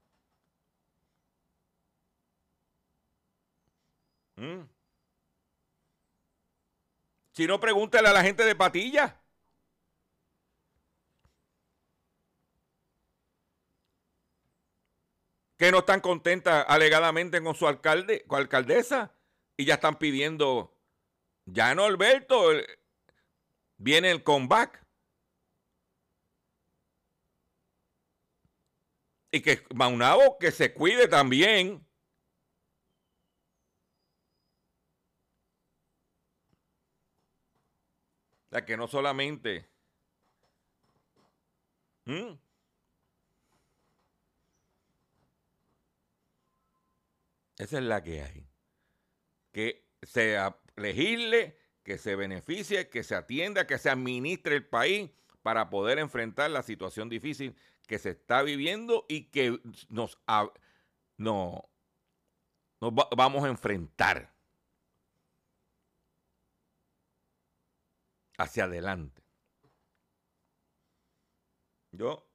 ¿Mm? 4.35 4.76
Si 7.37 7.45
no, 7.45 7.59
pregúntale 7.59 8.07
a 8.07 8.13
la 8.13 8.23
gente 8.23 8.43
de 8.43 8.55
Patilla. 8.55 9.21
Que 15.55 15.71
no 15.71 15.77
están 15.77 16.01
contentas 16.01 16.65
alegadamente 16.67 17.39
con 17.43 17.53
su 17.53 17.67
alcalde, 17.67 18.23
con 18.25 18.39
alcaldesa, 18.39 19.13
y 19.55 19.65
ya 19.65 19.75
están 19.75 19.99
pidiendo, 19.99 20.75
ya 21.45 21.75
no 21.75 21.85
Alberto, 21.85 22.53
viene 23.77 24.09
el 24.09 24.23
comeback. 24.23 24.83
Y 29.29 29.41
que 29.41 29.63
Maunabo 29.75 30.39
que 30.39 30.49
se 30.51 30.73
cuide 30.73 31.07
también. 31.07 31.86
O 38.47 38.49
sea, 38.49 38.65
que 38.65 38.77
no 38.77 38.87
solamente... 38.87 39.69
¿Mm? 42.05 42.37
Esa 47.57 47.77
es 47.79 47.83
la 47.83 48.01
que 48.03 48.21
hay. 48.21 48.47
Que 49.51 49.89
se 50.03 50.37
legisle, 50.75 51.57
que 51.83 51.97
se 51.97 52.15
beneficie, 52.15 52.87
que 52.89 53.03
se 53.03 53.15
atienda, 53.15 53.67
que 53.67 53.77
se 53.77 53.89
administre 53.89 54.55
el 54.55 54.65
país 54.65 55.09
para 55.41 55.69
poder 55.69 55.99
enfrentar 55.99 56.51
la 56.51 56.63
situación 56.63 57.09
difícil 57.09 57.55
que 57.87 57.97
se 57.99 58.11
está 58.11 58.43
viviendo 58.43 59.05
y 59.09 59.23
que 59.25 59.59
nos, 59.89 60.19
no, 61.17 61.69
nos 62.79 62.93
vamos 63.15 63.43
a 63.43 63.47
enfrentar 63.47 64.36
hacia 68.37 68.65
adelante. 68.65 69.23
Yo 71.91 72.27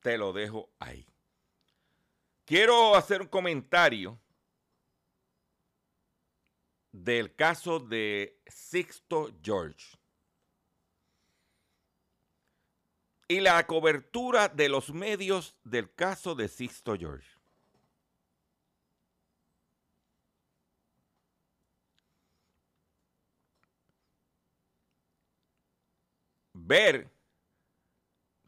te 0.00 0.18
lo 0.18 0.32
dejo 0.32 0.70
ahí. 0.78 1.06
Quiero 2.44 2.94
hacer 2.94 3.22
un 3.22 3.28
comentario 3.28 4.20
del 6.92 7.34
caso 7.34 7.80
de 7.80 8.40
Sixto 8.46 9.30
George. 9.42 9.96
y 13.28 13.40
la 13.40 13.66
cobertura 13.66 14.48
de 14.48 14.68
los 14.68 14.92
medios 14.92 15.56
del 15.64 15.92
caso 15.94 16.34
de 16.34 16.48
Sixto 16.48 16.96
George. 16.96 17.35
Ver 26.66 27.08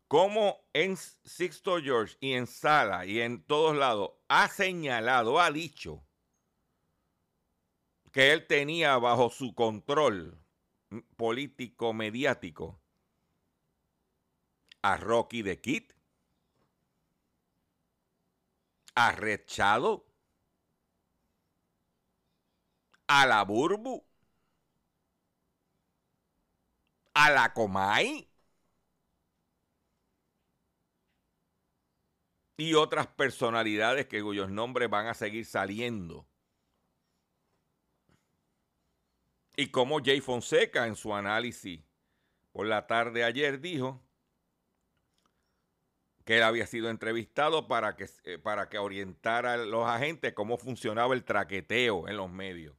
cómo 0.08 0.68
en 0.72 0.96
Sixto 0.96 1.80
George 1.80 2.16
y 2.18 2.32
en 2.32 2.48
Sala 2.48 3.06
y 3.06 3.20
en 3.20 3.44
todos 3.44 3.76
lados 3.76 4.10
ha 4.26 4.48
señalado, 4.48 5.38
ha 5.38 5.52
dicho 5.52 6.04
que 8.10 8.32
él 8.32 8.44
tenía 8.48 8.98
bajo 8.98 9.30
su 9.30 9.54
control 9.54 10.36
político 11.16 11.92
mediático 11.92 12.80
a 14.82 14.96
Rocky 14.96 15.42
de 15.42 15.60
Kid, 15.60 15.84
a 18.96 19.12
Rechado, 19.12 20.08
a 23.06 23.26
la 23.26 23.44
Burbu, 23.44 24.07
a 27.18 27.30
la 27.30 27.52
Comay 27.52 28.28
y 32.56 32.74
otras 32.74 33.08
personalidades 33.08 34.06
que 34.06 34.22
cuyos 34.22 34.50
nombres 34.50 34.88
van 34.88 35.08
a 35.08 35.14
seguir 35.14 35.44
saliendo. 35.44 36.28
Y 39.56 39.72
como 39.72 39.98
Jay 39.98 40.20
Fonseca 40.20 40.86
en 40.86 40.94
su 40.94 41.12
análisis 41.12 41.82
por 42.52 42.66
la 42.66 42.86
tarde 42.86 43.24
ayer 43.24 43.60
dijo 43.60 44.00
que 46.24 46.36
él 46.36 46.44
había 46.44 46.68
sido 46.68 46.88
entrevistado 46.88 47.66
para 47.66 47.96
que, 47.96 48.08
eh, 48.22 48.38
para 48.38 48.68
que 48.68 48.78
orientara 48.78 49.54
a 49.54 49.56
los 49.56 49.88
agentes 49.88 50.34
cómo 50.34 50.56
funcionaba 50.56 51.14
el 51.14 51.24
traqueteo 51.24 52.06
en 52.06 52.16
los 52.16 52.30
medios. 52.30 52.77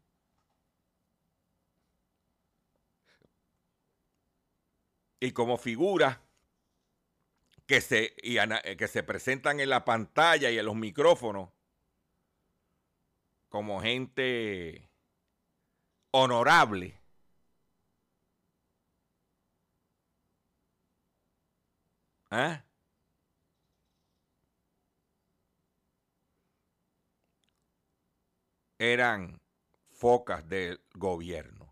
Y 5.19 5.32
como 5.32 5.58
figura 5.58 6.21
que 7.65 7.82
se, 7.82 8.15
eh, 8.17 8.77
que 8.77 8.88
se 8.88 9.03
presentan 9.03 9.60
en 9.60 9.69
la 9.69 9.86
pantalla 9.86 10.49
y 10.49 10.58
en 10.58 10.65
los 10.65 10.75
micrófonos 10.75 11.49
como 13.49 13.82
gente 13.82 14.89
honorable. 16.12 16.99
¿Eh? 22.32 22.62
eran 28.79 29.41
focas 29.89 30.47
del 30.47 30.82
gobierno. 30.93 31.68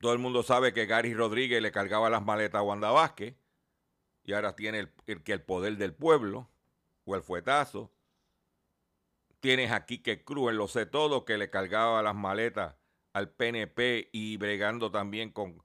Todo 0.00 0.14
el 0.14 0.18
mundo 0.18 0.42
sabe 0.42 0.72
que 0.72 0.86
Gary 0.86 1.12
Rodríguez 1.12 1.60
le 1.60 1.72
cargaba 1.72 2.08
las 2.08 2.24
maletas 2.24 2.60
a 2.60 2.62
Wanda 2.62 2.90
Vázquez 2.90 3.36
y 4.24 4.32
ahora 4.32 4.56
tiene 4.56 4.78
el, 4.78 4.92
el 5.06 5.42
poder 5.42 5.76
del 5.76 5.94
pueblo 5.94 6.48
o 7.04 7.16
el 7.16 7.22
fuetazo. 7.22 7.92
Tienes 9.40 9.72
aquí 9.72 9.98
que 9.98 10.24
Cruz, 10.24 10.52
lo 10.54 10.68
sé 10.68 10.86
todo, 10.86 11.24
que 11.24 11.36
le 11.36 11.50
cargaba 11.50 12.02
las 12.02 12.14
maletas 12.14 12.76
al 13.12 13.30
PNP 13.30 14.08
y 14.12 14.38
bregando 14.38 14.90
también 14.90 15.30
con 15.30 15.62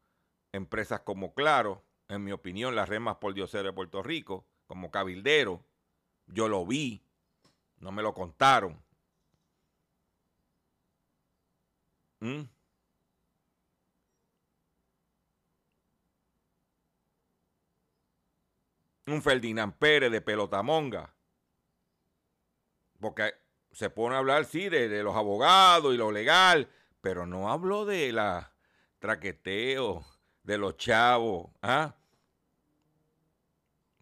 empresas 0.52 1.02
como 1.02 1.34
Claro, 1.34 1.86
en 2.10 2.24
mi 2.24 2.32
opinión, 2.34 2.76
las 2.76 2.89
remas 2.89 3.17
por 3.17 3.34
Diosero 3.34 3.63
de 3.63 3.74
Puerto 3.74 4.04
Rico, 4.04 4.45
como 4.67 4.91
cabildero. 4.91 5.65
Yo 6.28 6.50
lo 6.50 6.65
vi, 6.65 7.04
no 7.78 7.91
me 7.91 8.02
lo 8.02 8.13
contaron. 8.13 8.84
¿Mm? 12.19 12.55
Un 19.08 19.22
Ferdinand 19.22 19.74
Pérez 19.74 20.12
de 20.12 20.22
Pelotamonga. 20.22 21.13
Porque 23.00 23.34
se 23.72 23.89
pone 23.89 24.15
a 24.15 24.20
hablar, 24.20 24.46
sí, 24.46 24.70
de, 24.70 25.04
los 25.04 25.15
abogados 25.15 25.94
y 25.94 25.98
lo 25.98 26.12
legal, 26.12 26.70
pero 27.02 27.26
no 27.26 27.52
hablo 27.52 27.86
de 27.86 28.12
la 28.12 28.54
traqueteo, 29.00 30.06
de 30.44 30.58
los 30.58 30.78
chavos. 30.78 31.52
¿ah? 31.62 31.96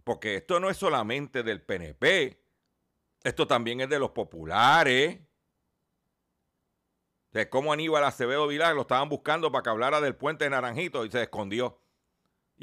Porque 0.03 0.35
esto 0.35 0.59
no 0.59 0.69
es 0.69 0.77
solamente 0.77 1.43
del 1.43 1.61
PNP, 1.61 2.39
esto 3.23 3.47
también 3.47 3.81
es 3.81 3.89
de 3.89 3.99
los 3.99 4.11
populares 4.11 5.19
de 7.33 7.49
cómo 7.49 7.73
Aníbal 7.73 8.03
Acevedo 8.03 8.47
Vilar 8.47 8.75
lo 8.75 8.81
estaban 8.81 9.09
buscando 9.09 9.51
para 9.51 9.63
que 9.63 9.69
hablara 9.69 9.99
del 9.99 10.15
puente 10.15 10.43
de 10.43 10.51
Naranjito 10.51 11.03
y 11.03 11.11
se 11.11 11.23
escondió. 11.23 11.79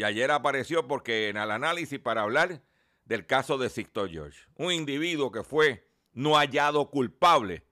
Y 0.00 0.02
ayer 0.02 0.30
apareció 0.30 0.88
porque 0.88 1.28
en 1.28 1.36
el 1.36 1.50
análisis 1.50 2.00
para 2.00 2.22
hablar 2.22 2.62
del 3.04 3.26
caso 3.26 3.58
de 3.58 3.68
Sixto 3.68 4.08
George, 4.08 4.46
un 4.56 4.72
individuo 4.72 5.30
que 5.30 5.42
fue 5.42 5.86
no 6.14 6.36
hallado 6.36 6.88
culpable 6.90 7.66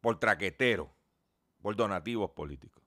por 0.00 0.18
traquetero, 0.18 0.90
por 1.60 1.76
donativos 1.76 2.30
políticos. 2.30 2.82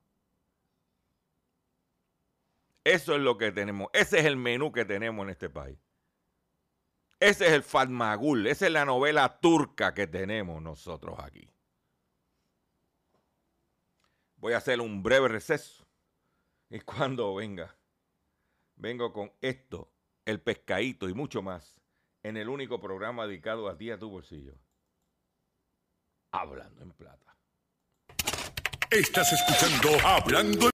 Eso 2.83 3.13
es 3.13 3.21
lo 3.21 3.37
que 3.37 3.51
tenemos, 3.51 3.89
ese 3.93 4.17
es 4.17 4.25
el 4.25 4.35
menú 4.35 4.71
que 4.71 4.83
tenemos 4.83 5.25
en 5.25 5.29
este 5.29 5.51
país. 5.51 5.77
Ese 7.19 7.45
es 7.45 7.51
el 7.51 7.61
Fatmagul, 7.61 8.47
esa 8.47 8.65
es 8.65 8.71
la 8.71 8.83
novela 8.83 9.39
turca 9.39 9.93
que 9.93 10.07
tenemos 10.07 10.59
nosotros 10.59 11.19
aquí. 11.19 11.54
Voy 14.45 14.53
a 14.53 14.57
hacer 14.57 14.79
un 14.79 15.01
breve 15.01 15.27
receso 15.27 15.87
y 16.69 16.79
cuando 16.81 17.33
venga, 17.33 17.75
vengo 18.75 19.11
con 19.11 19.31
esto, 19.41 19.91
el 20.23 20.39
pescadito 20.39 21.09
y 21.09 21.15
mucho 21.15 21.41
más 21.41 21.81
en 22.21 22.37
el 22.37 22.47
único 22.49 22.79
programa 22.79 23.25
dedicado 23.25 23.67
a 23.67 23.75
ti, 23.75 23.89
a 23.89 23.97
tu 23.97 24.07
bolsillo. 24.07 24.53
Hablando 26.29 26.83
en 26.83 26.91
plata. 26.91 27.35
Estás 28.91 29.33
escuchando 29.33 30.07
Hablando 30.07 30.69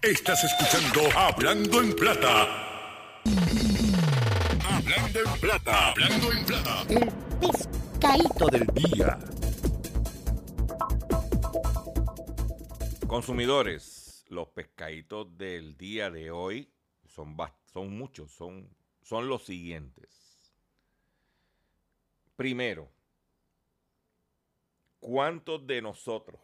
Estás 0.00 0.44
escuchando 0.44 1.18
Hablando 1.18 1.82
en 1.82 1.96
Plata. 1.96 3.73
Hablando 4.84 5.20
en 5.20 5.40
Plata. 5.40 5.90
Hablando 5.92 6.32
en 6.32 6.44
Plata. 6.44 6.82
El 6.90 7.10
pescadito 7.40 8.46
del 8.48 8.66
día. 8.66 9.18
Consumidores, 13.06 14.26
los 14.28 14.48
pescaditos 14.48 15.38
del 15.38 15.78
día 15.78 16.10
de 16.10 16.30
hoy 16.30 16.70
son, 17.06 17.34
son 17.64 17.96
muchos, 17.96 18.30
son, 18.32 18.68
son 19.00 19.26
los 19.26 19.46
siguientes. 19.46 20.52
Primero, 22.36 22.90
¿cuántos 25.00 25.66
de 25.66 25.80
nosotros 25.80 26.42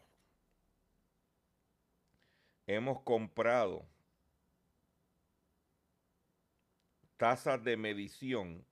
hemos 2.65 3.01
comprado 3.01 3.85
tazas 7.21 7.63
de 7.63 7.77
medición? 7.77 8.65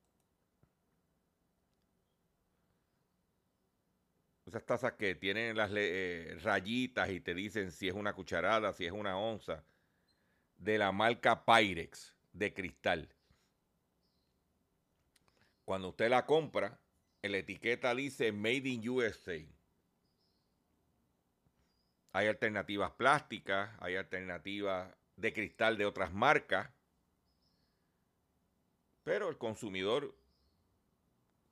Esas 4.44 4.66
tazas 4.66 4.94
que 4.94 5.14
tienen 5.14 5.56
las 5.56 5.70
eh, 5.72 6.36
rayitas 6.42 7.10
y 7.10 7.20
te 7.20 7.32
dicen 7.32 7.70
si 7.70 7.86
es 7.86 7.94
una 7.94 8.12
cucharada, 8.12 8.72
si 8.72 8.86
es 8.86 8.90
una 8.90 9.16
onza, 9.16 9.62
de 10.56 10.78
la 10.78 10.90
marca 10.90 11.44
Pyrex 11.44 12.12
de 12.32 12.52
cristal. 12.52 13.14
Cuando 15.64 15.90
usted 15.90 16.10
la 16.10 16.26
compra, 16.26 16.76
la 17.22 17.36
etiqueta 17.36 17.94
dice 17.94 18.32
Made 18.32 18.68
in 18.68 18.88
USA. 18.88 19.38
Hay 22.10 22.26
alternativas 22.26 22.90
plásticas, 22.90 23.70
hay 23.78 23.94
alternativas 23.94 24.92
de 25.14 25.32
cristal 25.32 25.78
de 25.78 25.86
otras 25.86 26.12
marcas, 26.12 26.68
pero 29.10 29.28
el 29.28 29.38
consumidor 29.38 30.16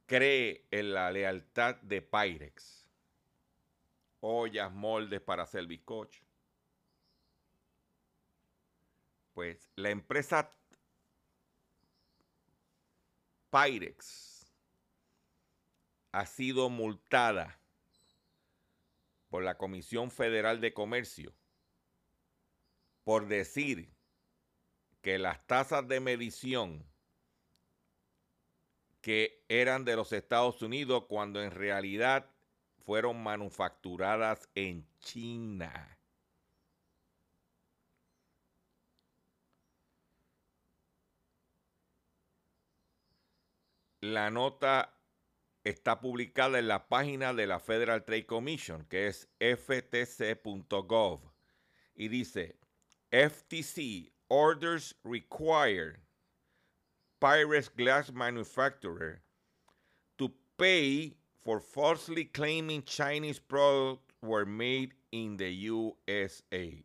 cree 0.07 0.64
en 0.71 0.94
la 0.94 1.11
lealtad 1.11 1.75
de 1.83 2.01
Pyrex. 2.01 2.88
Ollas, 4.21 4.73
moldes 4.73 5.21
para 5.21 5.42
hacer 5.42 5.66
bizcocho. 5.66 6.25
Pues 9.35 9.73
la 9.75 9.90
empresa 9.90 10.57
Pyrex 13.51 14.55
ha 16.12 16.27
sido 16.27 16.71
multada 16.71 17.59
por 19.31 19.42
la 19.42 19.59
Comisión 19.59 20.12
Federal 20.12 20.61
de 20.61 20.73
Comercio 20.73 21.35
por 23.03 23.27
decir 23.27 23.92
que 25.03 25.18
las 25.18 25.44
tasas 25.49 25.88
de 25.88 25.99
medición 25.99 26.88
que 29.01 29.45
eran 29.49 29.85
de 29.85 29.97
los 29.97 30.13
Estados 30.13 30.63
Unidos 30.63 31.05
cuando 31.09 31.43
en 31.43 31.51
realidad 31.51 32.31
fueron 32.85 33.23
manufacturadas 33.23 34.49
en 34.55 34.87
China. 34.99 35.99
La 44.01 44.31
nota 44.31 44.95
está 45.65 46.01
publicada 46.01 46.59
en 46.59 46.69
la 46.69 46.89
página 46.89 47.35
de 47.35 47.47
la 47.47 47.59
Federal 47.59 48.05
Trade 48.05 48.27
Commission, 48.27 48.87
que 48.87 49.09
es 49.09 49.29
ftc.gov, 49.39 51.21
y 51.95 52.09
dice, 52.09 52.59
FTC 53.11 54.13
orders 54.29 54.95
require 55.03 56.01
Pyrex 57.20 57.68
glass 57.74 58.12
manufacturer 58.12 59.20
to 60.18 60.31
pay 60.57 61.14
for 61.44 61.61
falsely 61.61 62.24
claiming 62.24 62.83
Chinese 62.83 63.38
products 63.38 64.02
were 64.22 64.46
made 64.46 64.92
in 65.12 65.37
the 65.37 65.50
USA. 65.50 66.83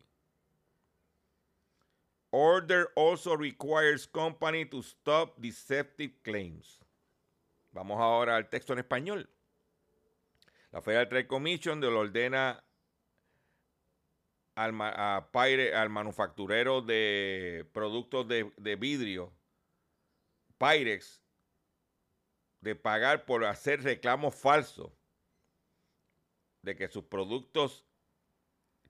Order 2.32 2.88
also 2.96 3.36
requires 3.36 4.06
company 4.06 4.64
to 4.64 4.82
stop 4.82 5.40
deceptive 5.40 6.10
claims. 6.24 6.80
Vamos 7.72 8.00
ahora 8.00 8.36
al 8.36 8.48
texto 8.48 8.72
en 8.72 8.80
español. 8.80 9.28
La 10.72 10.80
Federal 10.80 11.08
Trade 11.08 11.28
Commission 11.28 11.80
le 11.80 11.86
ordena 11.86 12.64
al, 14.56 14.80
al 14.80 15.90
manufacturero 15.90 16.80
de 16.80 17.64
productos 17.72 18.26
de, 18.26 18.50
de 18.56 18.76
vidrio, 18.76 19.32
Pyrex, 20.58 21.22
de 22.60 22.74
pagar 22.74 23.26
por 23.26 23.44
hacer 23.44 23.82
reclamos 23.82 24.34
falsos 24.34 24.92
de 26.62 26.76
que 26.76 26.88
sus 26.88 27.04
productos 27.04 27.84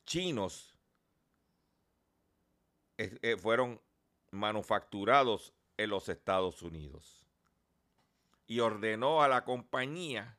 chinos 0.07 0.79
eh, 2.97 3.37
fueron 3.37 3.81
manufacturados 4.31 5.53
en 5.77 5.91
los 5.91 6.09
Estados 6.09 6.63
Unidos 6.63 7.25
y 8.47 8.61
ordenó 8.61 9.23
a 9.23 9.29
la 9.29 9.45
compañía 9.45 10.39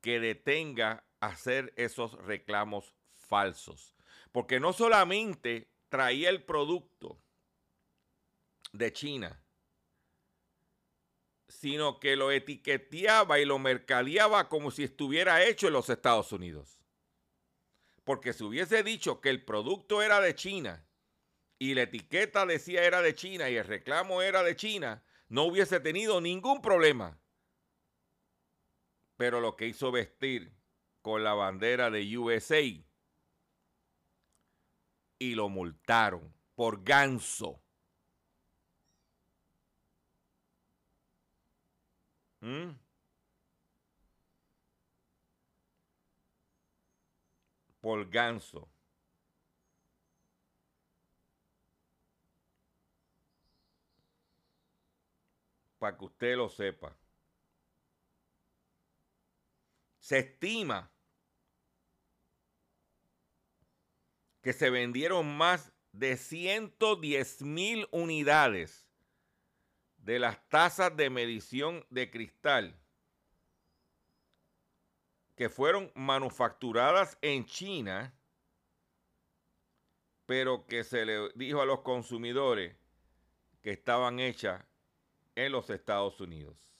que 0.00 0.20
detenga 0.20 1.04
hacer 1.20 1.72
esos 1.76 2.12
reclamos 2.24 2.94
falsos. 3.14 3.94
Porque 4.32 4.60
no 4.60 4.72
solamente 4.72 5.70
traía 5.88 6.30
el 6.30 6.42
producto 6.44 7.18
de 8.72 8.92
China, 8.92 9.43
sino 11.54 12.00
que 12.00 12.16
lo 12.16 12.30
etiqueteaba 12.30 13.38
y 13.38 13.44
lo 13.44 13.58
mercadeaba 13.58 14.48
como 14.48 14.70
si 14.70 14.84
estuviera 14.84 15.44
hecho 15.44 15.68
en 15.68 15.72
los 15.72 15.88
Estados 15.88 16.32
Unidos. 16.32 16.78
Porque 18.02 18.32
si 18.32 18.44
hubiese 18.44 18.82
dicho 18.82 19.20
que 19.20 19.30
el 19.30 19.44
producto 19.44 20.02
era 20.02 20.20
de 20.20 20.34
China 20.34 20.86
y 21.58 21.74
la 21.74 21.82
etiqueta 21.82 22.44
decía 22.44 22.84
era 22.84 23.00
de 23.00 23.14
China 23.14 23.48
y 23.48 23.56
el 23.56 23.64
reclamo 23.64 24.20
era 24.20 24.42
de 24.42 24.56
China, 24.56 25.02
no 25.28 25.44
hubiese 25.44 25.80
tenido 25.80 26.20
ningún 26.20 26.60
problema. 26.60 27.18
Pero 29.16 29.40
lo 29.40 29.56
que 29.56 29.68
hizo 29.68 29.90
vestir 29.90 30.52
con 31.00 31.24
la 31.24 31.34
bandera 31.34 31.90
de 31.90 32.18
USA 32.18 32.60
y 35.18 35.34
lo 35.34 35.48
multaron 35.48 36.34
por 36.54 36.84
ganso. 36.84 37.63
¿Mm? 42.44 42.76
Ganso. 48.10 48.68
Para 55.78 55.96
que 55.96 56.04
usted 56.04 56.36
lo 56.36 56.48
sepa. 56.50 56.94
Se 60.00 60.18
estima 60.18 60.90
que 64.42 64.52
se 64.52 64.68
vendieron 64.68 65.34
más 65.36 65.72
de 65.92 66.18
110 66.18 67.42
mil 67.42 67.88
unidades 67.90 68.86
de 70.04 70.18
las 70.18 70.46
tazas 70.48 70.94
de 70.96 71.08
medición 71.08 71.84
de 71.88 72.10
cristal 72.10 72.78
que 75.34 75.48
fueron 75.48 75.90
manufacturadas 75.94 77.16
en 77.22 77.46
China, 77.46 78.14
pero 80.26 80.66
que 80.66 80.84
se 80.84 81.06
le 81.06 81.30
dijo 81.34 81.62
a 81.62 81.66
los 81.66 81.80
consumidores 81.80 82.76
que 83.62 83.70
estaban 83.70 84.20
hechas 84.20 84.62
en 85.34 85.52
los 85.52 85.70
Estados 85.70 86.20
Unidos. 86.20 86.70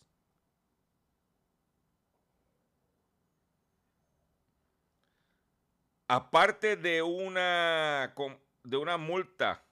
Aparte 6.07 6.77
de 6.77 7.01
una, 7.01 8.15
de 8.63 8.77
una 8.77 8.99
multa 8.99 9.65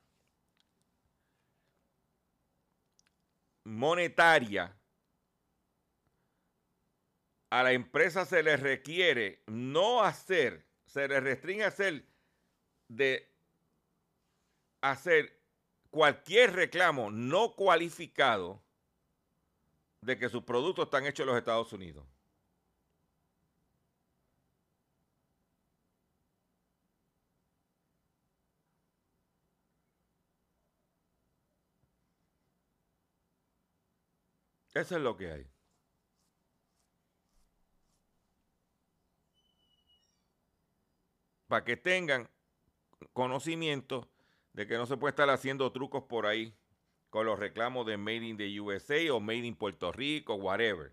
monetaria, 3.64 4.76
a 7.50 7.62
la 7.62 7.72
empresa 7.72 8.24
se 8.24 8.42
le 8.42 8.56
requiere 8.56 9.42
no 9.46 10.02
hacer, 10.02 10.66
se 10.86 11.06
le 11.06 11.20
restringe 11.20 11.64
hacer 11.64 12.06
de 12.88 13.30
hacer 14.80 15.38
cualquier 15.90 16.54
reclamo 16.54 17.10
no 17.10 17.54
cualificado 17.54 18.62
de 20.00 20.18
que 20.18 20.28
sus 20.28 20.42
productos 20.42 20.86
están 20.86 21.06
hechos 21.06 21.24
en 21.24 21.28
los 21.28 21.38
Estados 21.38 21.72
Unidos. 21.72 22.06
Eso 34.74 34.96
es 34.96 35.02
lo 35.02 35.16
que 35.16 35.30
hay. 35.30 35.46
Para 41.46 41.64
que 41.64 41.76
tengan 41.76 42.30
conocimiento 43.12 44.08
de 44.54 44.66
que 44.66 44.78
no 44.78 44.86
se 44.86 44.96
puede 44.96 45.10
estar 45.10 45.28
haciendo 45.28 45.70
trucos 45.72 46.04
por 46.04 46.26
ahí 46.26 46.56
con 47.10 47.26
los 47.26 47.38
reclamos 47.38 47.86
de 47.86 47.98
Made 47.98 48.24
in 48.24 48.36
the 48.38 48.60
USA 48.60 49.12
o 49.12 49.20
Made 49.20 49.46
in 49.46 49.54
Puerto 49.54 49.92
Rico, 49.92 50.34
whatever. 50.34 50.92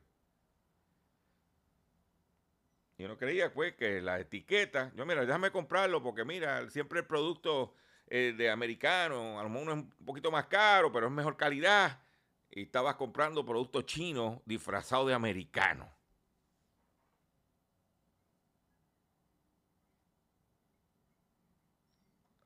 Yo 2.97 3.07
no 3.07 3.17
creía 3.17 3.53
pues 3.53 3.73
que 3.75 4.01
la 4.01 4.19
etiqueta, 4.19 4.91
yo 4.95 5.05
mira, 5.05 5.25
déjame 5.25 5.51
comprarlo 5.51 6.03
porque 6.03 6.25
mira, 6.25 6.69
siempre 6.69 6.99
el 6.99 7.05
producto 7.05 7.73
eh, 8.07 8.33
de 8.37 8.49
americano, 8.49 9.39
a 9.39 9.43
lo 9.43 9.49
mejor 9.49 9.69
es 9.69 9.73
un 9.75 9.89
poquito 10.05 10.29
más 10.29 10.47
caro, 10.47 10.91
pero 10.91 11.07
es 11.07 11.13
mejor 11.13 11.37
calidad. 11.37 12.01
Y 12.51 12.63
estabas 12.63 12.95
comprando 12.95 13.45
productos 13.45 13.85
chinos 13.85 14.41
disfrazados 14.45 15.07
de 15.07 15.13
americano. 15.13 15.89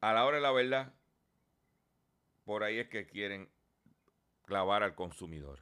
A 0.02 0.12
la 0.12 0.26
hora 0.26 0.36
de 0.36 0.44
la 0.44 0.52
verdad, 0.52 0.94
por 2.44 2.64
ahí 2.64 2.80
es 2.80 2.90
que 2.90 3.08
quieren 3.08 3.50
clavar 4.46 4.84
al 4.84 4.96
consumidor. 4.96 5.60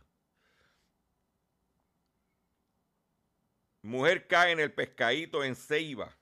Mujer 3.83 4.27
cae 4.27 4.51
en 4.51 4.59
el 4.59 4.73
pescadito 4.73 5.43
en 5.43 5.55
Ceiba. 5.55 6.15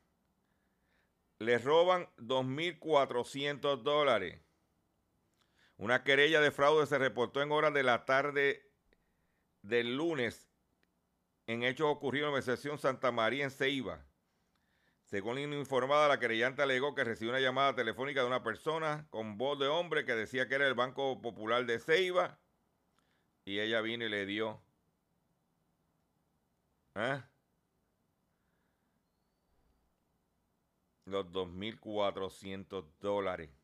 Le 1.39 1.57
roban 1.57 2.07
2.400 2.17 3.83
dólares. 3.83 4.41
Una 5.79 6.03
querella 6.03 6.41
de 6.41 6.51
fraude 6.51 6.85
se 6.87 6.97
reportó 6.97 7.41
en 7.41 7.53
horas 7.53 7.73
de 7.73 7.83
la 7.83 8.03
tarde 8.03 8.69
del 9.61 9.95
lunes 9.95 10.51
en 11.47 11.63
hechos 11.63 11.87
ocurridos 11.89 12.27
en 12.27 12.35
la 12.35 12.41
sección 12.41 12.77
Santa 12.77 13.13
María 13.13 13.45
en 13.45 13.49
Ceiba. 13.49 14.05
Según 15.05 15.39
informada, 15.39 16.09
la 16.09 16.19
querellante 16.19 16.61
alegó 16.61 16.93
que 16.95 17.05
recibió 17.05 17.31
una 17.31 17.39
llamada 17.39 17.75
telefónica 17.75 18.19
de 18.19 18.27
una 18.27 18.43
persona 18.43 19.07
con 19.09 19.37
voz 19.37 19.57
de 19.57 19.69
hombre 19.69 20.03
que 20.03 20.15
decía 20.15 20.49
que 20.49 20.55
era 20.55 20.67
el 20.67 20.73
Banco 20.73 21.21
Popular 21.21 21.65
de 21.65 21.79
Ceiba 21.79 22.37
y 23.45 23.61
ella 23.61 23.79
vino 23.79 24.03
y 24.03 24.09
le 24.09 24.25
dio 24.25 24.61
¿eh? 26.95 27.23
los 31.05 31.25
2.400 31.27 32.85
dólares. 32.99 33.58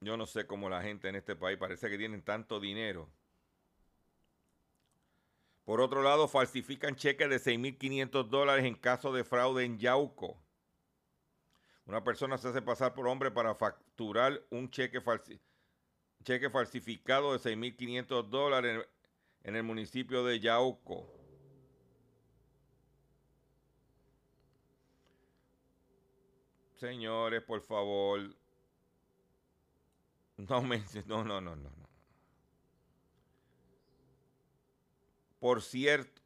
Yo 0.00 0.16
no 0.16 0.26
sé 0.26 0.46
cómo 0.46 0.68
la 0.68 0.82
gente 0.82 1.08
en 1.08 1.16
este 1.16 1.36
país 1.36 1.58
parece 1.58 1.88
que 1.88 1.98
tienen 1.98 2.22
tanto 2.22 2.60
dinero. 2.60 3.08
Por 5.64 5.80
otro 5.80 6.02
lado, 6.02 6.28
falsifican 6.28 6.94
cheques 6.94 7.28
de 7.28 7.36
6.500 7.36 8.28
dólares 8.28 8.64
en 8.64 8.76
caso 8.76 9.12
de 9.12 9.24
fraude 9.24 9.64
en 9.64 9.78
Yauco. 9.78 10.40
Una 11.86 12.04
persona 12.04 12.38
se 12.38 12.48
hace 12.48 12.62
pasar 12.62 12.94
por 12.94 13.08
hombre 13.08 13.30
para 13.30 13.54
facturar 13.54 14.42
un 14.50 14.70
cheque, 14.70 15.02
cheque 16.22 16.50
falsificado 16.50 17.32
de 17.32 17.38
6.500 17.38 18.28
dólares 18.28 18.86
en 19.42 19.56
el 19.56 19.62
municipio 19.62 20.24
de 20.24 20.38
Yauco. 20.38 21.12
Señores, 26.74 27.42
por 27.42 27.62
favor, 27.62 28.36
no 30.48 30.62
me... 30.62 30.82
No, 31.06 31.24
no, 31.24 31.40
no, 31.40 31.56
no. 31.56 31.70
Por 35.38 35.62
cierto, 35.62 36.22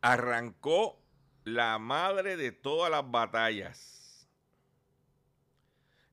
arrancó 0.00 0.98
la 1.44 1.78
madre 1.78 2.36
de 2.36 2.52
todas 2.52 2.90
las 2.90 3.10
batallas. 3.10 4.28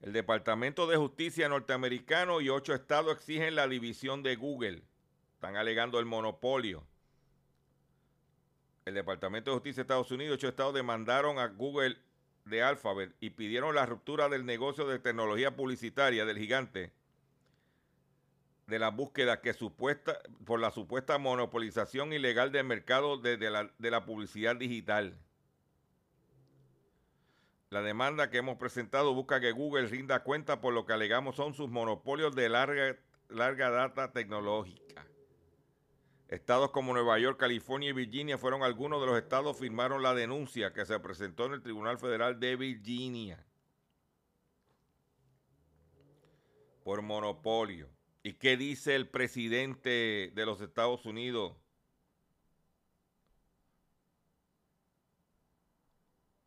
El 0.01 0.13
Departamento 0.13 0.87
de 0.87 0.97
Justicia 0.97 1.49
norteamericano 1.49 2.41
y 2.41 2.49
ocho 2.49 2.73
estados 2.73 3.13
exigen 3.15 3.55
la 3.55 3.67
división 3.67 4.23
de 4.23 4.35
Google. 4.35 4.83
Están 5.33 5.55
alegando 5.55 5.99
el 5.99 6.05
monopolio. 6.05 6.85
El 8.85 8.93
Departamento 8.93 9.51
de 9.51 9.55
Justicia 9.55 9.81
de 9.81 9.81
Estados 9.83 10.11
Unidos 10.11 10.31
y 10.31 10.35
ocho 10.35 10.47
estados 10.47 10.73
demandaron 10.73 11.39
a 11.39 11.47
Google 11.47 11.97
de 12.49 12.63
Alphabet 12.63 13.15
y 13.19 13.31
pidieron 13.31 13.75
la 13.75 13.85
ruptura 13.85 14.29
del 14.29 14.45
negocio 14.45 14.87
de 14.87 14.99
tecnología 14.99 15.55
publicitaria 15.55 16.25
del 16.25 16.37
gigante 16.37 16.91
de 18.67 18.79
la 18.79 18.89
búsqueda 18.89 19.41
que 19.41 19.53
supuesta 19.53 20.19
por 20.45 20.59
la 20.59 20.71
supuesta 20.71 21.17
monopolización 21.17 22.11
ilegal 22.11 22.51
del 22.51 22.65
mercado 22.65 23.17
de, 23.17 23.37
la, 23.49 23.71
de 23.77 23.91
la 23.91 24.05
publicidad 24.05 24.57
digital. 24.57 25.17
La 27.69 27.81
demanda 27.81 28.29
que 28.29 28.37
hemos 28.37 28.57
presentado 28.57 29.13
busca 29.13 29.39
que 29.39 29.51
Google 29.51 29.87
rinda 29.87 30.23
cuenta 30.23 30.61
por 30.61 30.73
lo 30.73 30.85
que 30.85 30.93
alegamos 30.93 31.35
son 31.35 31.53
sus 31.53 31.69
monopolios 31.69 32.35
de 32.35 32.49
larga, 32.49 32.97
larga 33.29 33.69
data 33.69 34.11
tecnológica. 34.11 35.05
Estados 36.27 36.71
como 36.71 36.93
Nueva 36.93 37.17
York, 37.19 37.39
California 37.39 37.89
y 37.89 37.93
Virginia 37.93 38.37
fueron 38.37 38.61
algunos 38.61 38.99
de 38.99 39.07
los 39.07 39.17
estados 39.17 39.57
firmaron 39.57 40.03
la 40.03 40.13
denuncia 40.13 40.73
que 40.73 40.85
se 40.85 40.99
presentó 40.99 41.45
en 41.45 41.53
el 41.53 41.61
Tribunal 41.61 41.97
Federal 41.97 42.39
de 42.39 42.55
Virginia 42.57 43.45
por 46.83 47.01
monopolio. 47.01 47.89
¿Y 48.23 48.33
qué 48.33 48.57
dice 48.57 48.95
el 48.95 49.09
presidente 49.09 50.31
de 50.35 50.45
los 50.45 50.59
Estados 50.59 51.05
Unidos? 51.05 51.55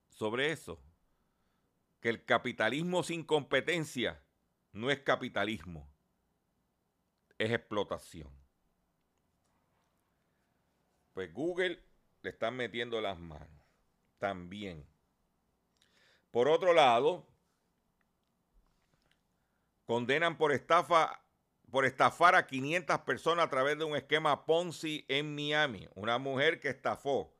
Sobre 0.09 0.53
eso, 0.53 0.79
que 2.01 2.11
el 2.11 2.25
capitalismo 2.25 3.03
sin 3.03 3.25
competencia 3.25 4.23
no 4.73 4.91
es 4.91 5.01
capitalismo, 5.01 5.91
es 7.39 7.51
explotación. 7.51 8.40
Pues 11.21 11.35
Google 11.35 11.79
le 12.23 12.31
están 12.31 12.57
metiendo 12.57 12.99
las 13.03 13.19
manos 13.19 13.47
también. 14.17 14.87
Por 16.31 16.49
otro 16.49 16.73
lado, 16.73 17.27
condenan 19.85 20.39
por 20.39 20.51
estafa 20.53 21.23
por 21.71 21.85
estafar 21.85 22.35
a 22.37 22.47
500 22.47 23.01
personas 23.01 23.45
a 23.45 23.51
través 23.51 23.77
de 23.77 23.85
un 23.85 23.97
esquema 23.97 24.47
Ponzi 24.47 25.05
en 25.09 25.35
Miami. 25.35 25.87
Una 25.95 26.17
mujer 26.17 26.59
que 26.59 26.71
estafó 26.71 27.31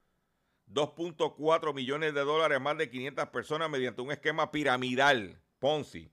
2.4 0.71 1.73
millones 1.73 2.13
de 2.13 2.21
dólares 2.21 2.57
a 2.57 2.61
más 2.61 2.77
de 2.77 2.91
500 2.91 3.31
personas 3.31 3.71
mediante 3.71 4.03
un 4.03 4.13
esquema 4.13 4.51
piramidal 4.51 5.41
Ponzi. 5.59 6.13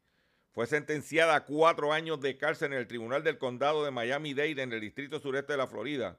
Fue 0.53 0.67
sentenciada 0.67 1.35
a 1.35 1.43
cuatro 1.43 1.91
años 1.91 2.21
de 2.21 2.37
cárcel 2.37 2.71
en 2.71 2.79
el 2.79 2.87
Tribunal 2.87 3.25
del 3.25 3.37
Condado 3.37 3.83
de 3.83 3.91
Miami-Dade 3.91 4.61
en 4.61 4.71
el 4.71 4.79
Distrito 4.79 5.19
Sureste 5.19 5.51
de 5.51 5.57
la 5.57 5.67
Florida 5.67 6.17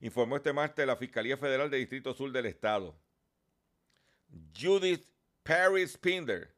informó 0.00 0.36
este 0.36 0.52
martes 0.52 0.86
la 0.86 0.96
Fiscalía 0.96 1.36
Federal 1.36 1.70
del 1.70 1.80
Distrito 1.80 2.14
Sur 2.14 2.32
del 2.32 2.46
Estado. 2.46 2.98
Judith 4.58 5.04
Paris 5.42 5.96
Pinder, 5.96 6.54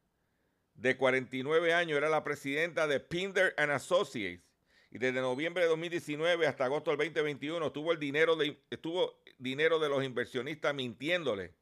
de 0.74 0.96
49 0.96 1.72
años, 1.72 1.96
era 1.98 2.08
la 2.08 2.24
presidenta 2.24 2.86
de 2.86 3.00
Pinder 3.00 3.54
and 3.56 3.70
Associates 3.72 4.42
y 4.90 4.98
desde 4.98 5.20
noviembre 5.20 5.62
de 5.62 5.68
2019 5.68 6.46
hasta 6.46 6.64
agosto 6.64 6.90
del 6.90 6.98
2021 6.98 7.70
tuvo 7.70 7.92
el 7.92 8.00
dinero 8.00 8.34
de, 8.34 8.60
estuvo 8.70 9.22
dinero 9.38 9.78
de 9.78 9.88
los 9.88 10.02
inversionistas 10.04 10.74
mintiéndole. 10.74 11.54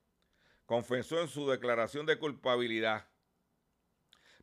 Confesó 0.64 1.20
en 1.20 1.28
su 1.28 1.48
declaración 1.48 2.06
de 2.06 2.18
culpabilidad. 2.18 3.06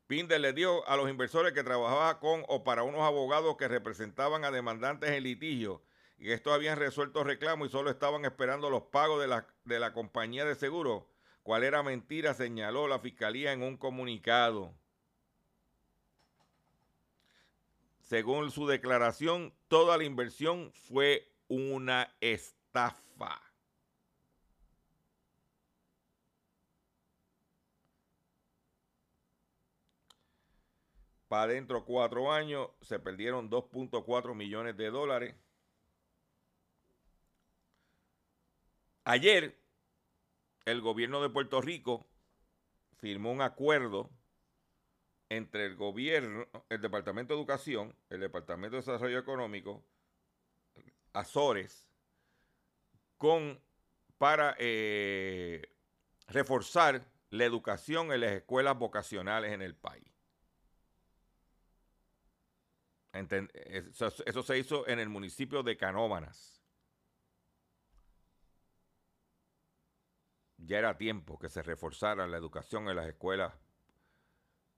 Pinder 0.08 0.40
le 0.40 0.54
dio 0.54 0.88
a 0.88 0.98
los 0.98 1.10
inversores 1.10 1.54
que 1.54 1.64
trabajaba 1.64 2.20
con 2.20 2.44
o 2.48 2.64
para 2.64 2.84
unos 2.84 3.02
abogados 3.02 3.58
que 3.58 3.68
representaban 3.68 4.46
a 4.46 4.52
demandantes 4.52 5.10
en 5.10 5.24
litigio 5.24 5.82
y 6.18 6.32
estos 6.32 6.54
habían 6.54 6.80
resuelto 6.80 7.24
reclamos 7.24 7.68
y 7.68 7.72
solo 7.72 7.90
estaban 7.90 8.26
esperando 8.26 8.70
los 8.70 8.84
pagos 8.84 9.22
de 9.22 9.28
la, 9.28 9.48
de 9.66 9.80
la 9.80 9.94
compañía 9.94 10.46
de 10.46 10.56
seguro, 10.56 11.08
cuál 11.44 11.64
era 11.64 11.84
mentira, 11.84 12.34
señaló 12.34 12.88
la 12.88 13.00
fiscalía 13.00 13.52
en 13.54 13.62
un 13.62 13.78
comunicado. 13.78 14.74
Según 18.02 18.52
su 18.52 18.68
declaración, 18.68 19.54
toda 19.68 19.98
la 19.98 20.04
inversión 20.04 20.72
fue 20.74 21.32
una 21.48 22.16
estafa. 22.22 23.42
Para 31.28 31.52
adentro 31.52 31.84
cuatro 31.84 32.32
años 32.32 32.70
se 32.82 33.00
perdieron 33.00 33.50
2.4 33.50 34.36
millones 34.36 34.78
de 34.78 34.90
dólares. 34.92 35.36
Ayer 39.06 39.56
el 40.66 40.82
gobierno 40.82 41.22
de 41.22 41.30
Puerto 41.30 41.62
Rico 41.62 42.08
firmó 42.98 43.32
un 43.32 43.42
acuerdo 43.42 44.10
entre 45.30 45.68
el 45.68 45.76
gobierno, 45.76 46.48
el 46.70 46.82
Departamento 46.82 47.34
de 47.34 47.40
Educación, 47.40 47.96
el 48.10 48.20
Departamento 48.20 48.76
de 48.76 48.82
Desarrollo 48.82 49.20
Económico, 49.20 49.86
Azores, 51.14 51.88
con, 53.18 53.62
para 54.18 54.56
eh, 54.58 55.62
reforzar 56.28 57.06
la 57.30 57.46
educación 57.46 58.12
en 58.12 58.22
las 58.22 58.32
escuelas 58.32 58.78
vocacionales 58.78 59.52
en 59.52 59.62
el 59.62 59.76
país. 59.76 60.12
Eso, 63.14 64.12
eso 64.26 64.44
se 64.44 64.58
hizo 64.58 64.88
en 64.88 64.98
el 64.98 65.10
municipio 65.10 65.62
de 65.62 65.78
Canóvanas. 65.78 66.65
Ya 70.66 70.80
era 70.80 70.98
tiempo 70.98 71.38
que 71.38 71.50
se 71.50 71.62
reforzara 71.62 72.26
la 72.26 72.38
educación 72.38 72.90
en 72.90 72.96
las 72.96 73.08
escuelas 73.08 73.54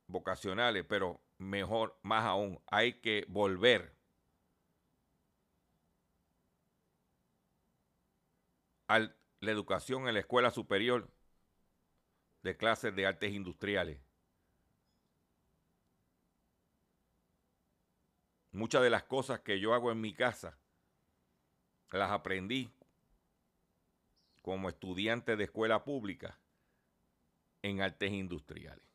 vocacionales, 0.07 0.85
pero 0.87 1.21
mejor, 1.37 1.97
más 2.03 2.25
aún, 2.25 2.61
hay 2.67 2.99
que 2.99 3.25
volver 3.29 3.95
a 8.89 8.99
la 8.99 9.51
educación 9.51 10.07
en 10.09 10.15
la 10.15 10.19
escuela 10.19 10.51
superior 10.51 11.09
de 12.43 12.57
clases 12.57 12.93
de 12.93 13.05
artes 13.05 13.31
industriales. 13.31 13.99
Muchas 18.51 18.81
de 18.81 18.89
las 18.89 19.03
cosas 19.03 19.39
que 19.39 19.59
yo 19.59 19.73
hago 19.73 19.91
en 19.91 20.01
mi 20.01 20.13
casa 20.13 20.57
las 21.91 22.11
aprendí 22.11 22.76
como 24.47 24.69
estudiante 24.69 25.35
de 25.35 25.43
escuela 25.43 25.83
pública 25.83 26.39
en 27.61 27.81
artes 27.81 28.13
industriales. 28.13 28.87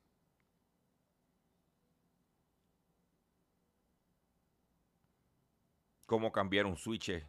Cómo 6.06 6.32
cambiar 6.32 6.64
un 6.64 6.78
switch, 6.78 7.22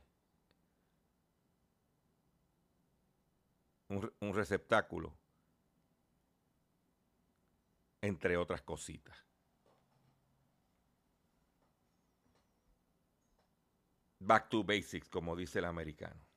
un, 3.89 4.09
un 4.21 4.33
receptáculo, 4.33 5.13
entre 7.99 8.37
otras 8.37 8.61
cositas. 8.61 9.17
Back 14.19 14.47
to 14.47 14.63
basics, 14.63 15.09
como 15.09 15.35
dice 15.35 15.59
el 15.59 15.65
americano. 15.65 16.32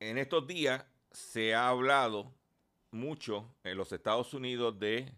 En 0.00 0.16
estos 0.16 0.46
días 0.46 0.82
se 1.12 1.54
ha 1.54 1.68
hablado 1.68 2.32
mucho 2.90 3.54
en 3.64 3.76
los 3.76 3.92
Estados 3.92 4.32
Unidos 4.32 4.78
de 4.80 5.12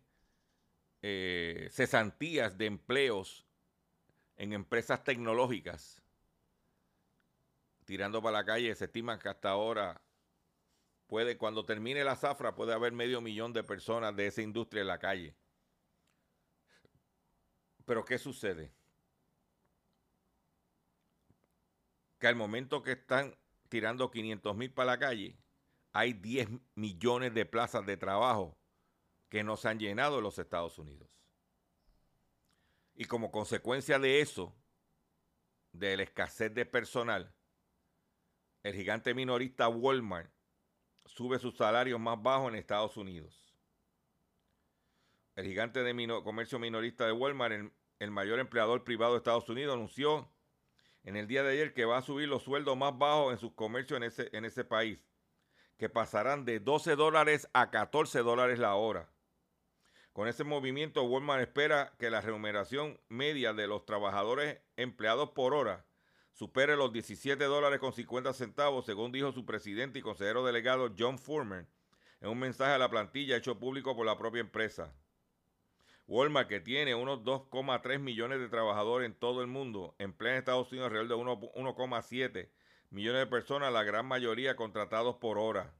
eh, 1.03 1.68
cesantías 1.70 2.59
de 2.59 2.66
empleos 2.66 3.47
en 4.37 4.53
empresas 4.53 5.05
tecnológicas. 5.05 6.03
Tirando 7.85 8.20
para 8.20 8.39
la 8.39 8.45
calle, 8.45 8.74
se 8.74 8.87
estima 8.87 9.20
que 9.20 9.28
hasta 9.28 9.51
ahora 9.51 10.03
puede, 11.07 11.39
cuando 11.39 11.64
termine 11.64 12.03
la 12.03 12.16
zafra, 12.16 12.57
puede 12.57 12.72
haber 12.72 12.93
medio 12.93 13.20
millón 13.20 13.53
de 13.53 13.62
personas 13.62 14.16
de 14.16 14.26
esa 14.26 14.43
industria 14.43 14.80
en 14.80 14.89
la 14.89 14.99
calle. 14.99 15.37
Pero 17.85 18.05
¿qué 18.05 18.18
sucede? 18.18 18.72
Que 22.18 22.26
al 22.26 22.35
momento 22.35 22.83
que 22.83 22.93
están 22.93 23.37
tirando 23.73 24.11
500 24.11 24.55
mil 24.55 24.70
para 24.70 24.93
la 24.93 24.99
calle, 24.99 25.35
hay 25.95 26.12
10 26.12 26.51
millones 26.75 27.33
de 27.33 27.47
plazas 27.47 27.87
de 27.87 27.97
trabajo 27.97 28.55
que 29.31 29.43
no 29.43 29.57
se 29.57 29.66
han 29.70 29.79
llenado 29.79 30.18
en 30.18 30.25
los 30.25 30.39
Estados 30.39 30.79
Unidos. 30.79 31.09
Y 32.95 33.07
como 33.07 33.33
consecuencia 33.33 33.99
de 33.99 34.20
eso, 34.20 34.55
de 35.73 35.97
la 35.97 36.03
escasez 36.03 36.53
de 36.53 36.66
personal, 36.66 37.35
el 38.62 38.75
gigante 38.75 39.14
minorista 39.14 39.70
Walmart 39.70 40.31
sube 41.07 41.39
sus 41.39 41.57
salarios 41.57 41.99
más 41.99 42.23
bajos 42.23 42.51
en 42.51 42.57
Estados 42.57 42.99
Unidos. 42.99 43.57
El 45.35 45.47
gigante 45.47 45.83
de 45.83 46.23
comercio 46.23 46.59
minorista 46.59 47.07
de 47.07 47.12
Walmart, 47.12 47.55
el, 47.55 47.73
el 48.01 48.11
mayor 48.11 48.39
empleador 48.39 48.85
privado 48.85 49.12
de 49.12 49.18
Estados 49.18 49.49
Unidos, 49.49 49.73
anunció 49.73 50.31
en 51.05 51.16
el 51.16 51.26
día 51.26 51.42
de 51.42 51.53
ayer 51.53 51.74
que 51.74 51.84
va 51.84 51.98
a 51.98 52.03
subir 52.03 52.28
los 52.28 52.42
sueldos 52.42 52.76
más 52.76 52.96
bajos 52.96 53.32
en 53.32 53.38
sus 53.38 53.53
comercios 53.53 53.96
en 53.96 54.05
ese, 54.05 54.30
en 54.32 54.44
ese 54.44 54.64
país, 54.64 54.98
que 55.76 55.88
pasarán 55.88 56.44
de 56.44 56.61
12 56.61 56.96
dólares 56.96 57.48
a 57.53 57.70
14 57.70 58.20
dólares 58.20 58.59
la 58.59 58.74
hora. 58.74 59.09
Con 60.12 60.28
ese 60.28 60.44
movimiento, 60.44 61.03
Walmart 61.05 61.40
espera 61.40 61.94
que 61.98 62.11
la 62.11 62.20
remuneración 62.20 63.00
media 63.09 63.55
de 63.55 63.66
los 63.66 63.86
trabajadores 63.86 64.61
empleados 64.76 65.30
por 65.30 65.55
hora 65.55 65.86
supere 66.32 66.76
los 66.76 66.92
17 66.92 67.42
dólares 67.44 67.80
con 67.80 67.92
50 67.92 68.32
centavos, 68.34 68.84
según 68.84 69.11
dijo 69.11 69.32
su 69.32 69.46
presidente 69.46 69.98
y 69.98 70.03
consejero 70.03 70.44
delegado 70.44 70.92
John 70.98 71.18
Furman 71.18 71.66
en 72.20 72.28
un 72.28 72.38
mensaje 72.38 72.72
a 72.72 72.78
la 72.78 72.90
plantilla 72.90 73.36
hecho 73.36 73.59
público 73.59 73.96
por 73.96 74.07
la 74.07 74.16
propia 74.16 74.40
empresa. 74.40 74.94
Walmart, 76.07 76.48
que 76.48 76.61
tiene 76.61 76.94
unos 76.94 77.20
2,3 77.20 77.98
millones 77.98 78.40
de 78.40 78.48
trabajadores 78.48 79.07
en 79.07 79.14
todo 79.14 79.40
el 79.40 79.46
mundo, 79.46 79.94
emplea 79.98 80.32
en 80.32 80.38
Estados 80.38 80.70
Unidos 80.72 80.88
alrededor 80.88 81.09
de 81.09 81.48
1,7 81.55 82.50
millones 82.90 83.20
de 83.20 83.26
personas, 83.26 83.72
la 83.72 83.84
gran 83.84 84.07
mayoría 84.07 84.57
contratados 84.57 85.16
por 85.16 85.38
hora. 85.38 85.74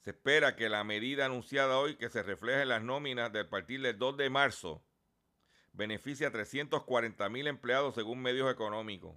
Se 0.00 0.10
espera 0.10 0.54
que 0.54 0.68
la 0.68 0.84
medida 0.84 1.26
anunciada 1.26 1.78
hoy, 1.78 1.96
que 1.96 2.08
se 2.08 2.22
refleja 2.22 2.62
en 2.62 2.68
las 2.68 2.82
nóminas 2.82 3.32
del 3.32 3.48
partir 3.48 3.80
del 3.82 3.98
2 3.98 4.16
de 4.16 4.30
marzo, 4.30 4.84
beneficia 5.72 6.28
a 6.28 6.30
340 6.30 7.28
mil 7.28 7.46
empleados 7.48 7.94
según 7.94 8.22
medios 8.22 8.50
económicos. 8.52 9.16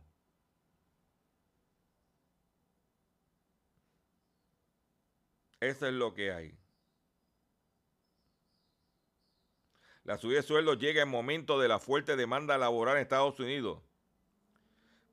Eso 5.61 5.87
es 5.87 5.93
lo 5.93 6.13
que 6.13 6.31
hay. 6.31 6.58
La 10.09 10.17
subida 10.17 10.37
de 10.37 10.41
sueldos 10.41 10.79
llega 10.79 11.03
en 11.03 11.07
momento 11.07 11.59
de 11.59 11.67
la 11.67 11.77
fuerte 11.77 12.15
demanda 12.15 12.57
laboral 12.57 12.95
en 12.95 13.03
Estados 13.03 13.39
Unidos, 13.39 13.79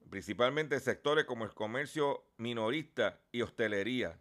principalmente 0.09 0.77
en 0.77 0.81
sectores 0.81 1.27
como 1.27 1.45
el 1.45 1.53
comercio 1.53 2.25
minorista 2.39 3.21
y 3.31 3.43
hostelería, 3.43 4.19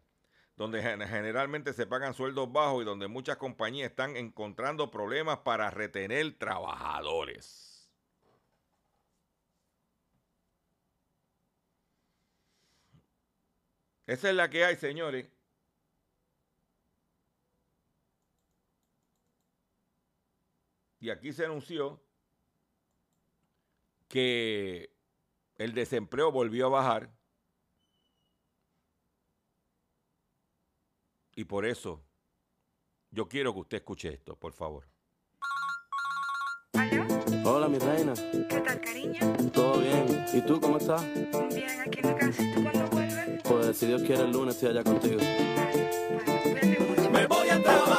donde 0.58 0.82
generalmente 0.82 1.72
se 1.72 1.88
pagan 1.88 2.14
sueldos 2.14 2.52
bajos 2.52 2.82
y 2.82 2.86
donde 2.86 3.08
muchas 3.08 3.38
compañías 3.38 3.92
están 3.92 4.18
encontrando 4.18 4.92
problemas 4.92 5.38
para 5.38 5.72
retener 5.72 6.38
trabajadores. 6.38 7.90
Esa 14.08 14.30
es 14.30 14.36
la 14.36 14.50
que 14.50 14.66
hay, 14.66 14.76
señores. 14.76 15.35
Y 21.06 21.12
aquí 21.12 21.32
se 21.32 21.46
anunció 21.46 22.02
que 24.08 24.92
el 25.56 25.76
desempleo 25.76 26.32
volvió 26.32 26.66
a 26.66 26.70
bajar 26.70 27.16
y 31.36 31.44
por 31.44 31.68
eso 31.68 32.04
yo 33.12 33.28
quiero 33.28 33.54
que 33.54 33.60
usted 33.60 33.78
escuche 33.78 34.16
esto, 34.16 34.36
por 34.36 34.54
favor. 34.54 34.88
¿Aló? 36.74 37.06
Hola, 37.46 37.68
mi 37.68 37.78
reina. 37.78 38.16
¿Qué 38.16 38.62
tal, 38.66 38.82
cariño? 38.82 39.52
¿Todo 39.54 39.82
bien? 39.82 40.26
¿Y 40.34 40.42
tú 40.42 40.60
cómo 40.60 40.78
estás? 40.78 41.06
Bien, 41.54 41.82
aquí 41.82 42.00
en 42.00 42.08
la 42.08 42.16
casa. 42.18 42.42
¿Y 42.42 42.56
tú 42.56 42.64
cuándo 42.64 42.88
vuelves? 42.88 43.44
Pues 43.44 43.78
si 43.78 43.86
Dios 43.86 44.02
quiere 44.02 44.24
el 44.24 44.32
lunes 44.32 44.56
estoy 44.56 44.72
allá 44.72 44.84
contigo. 44.84 45.20
Bueno, 45.20 46.96
mucho. 46.96 47.12
Me 47.12 47.28
voy 47.28 47.50
a 47.50 47.62
trabajar, 47.62 47.95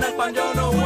Donald 0.00 0.16
Pan, 0.16 0.32
yo 0.32 0.54
no 0.54 0.77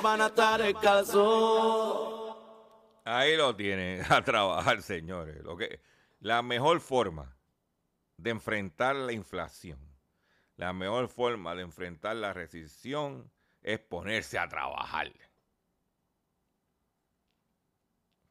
van 0.00 0.20
a 0.22 0.26
estar 0.26 0.62
descalzos. 0.62 2.36
Ahí 3.04 3.36
lo 3.36 3.54
tienen, 3.56 4.02
a 4.10 4.22
trabajar, 4.22 4.82
señores. 4.82 5.42
Lo 5.42 5.56
que, 5.56 5.80
la 6.20 6.42
mejor 6.42 6.80
forma 6.80 7.36
de 8.16 8.30
enfrentar 8.30 8.94
la 8.94 9.12
inflación, 9.12 9.78
la 10.56 10.72
mejor 10.72 11.08
forma 11.08 11.54
de 11.54 11.62
enfrentar 11.62 12.16
la 12.16 12.32
recesión 12.32 13.30
es 13.60 13.80
ponerse 13.80 14.38
a 14.38 14.48
trabajar. 14.48 15.12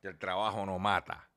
El 0.02 0.18
trabajo 0.18 0.66
no 0.66 0.80
mata. 0.80 1.30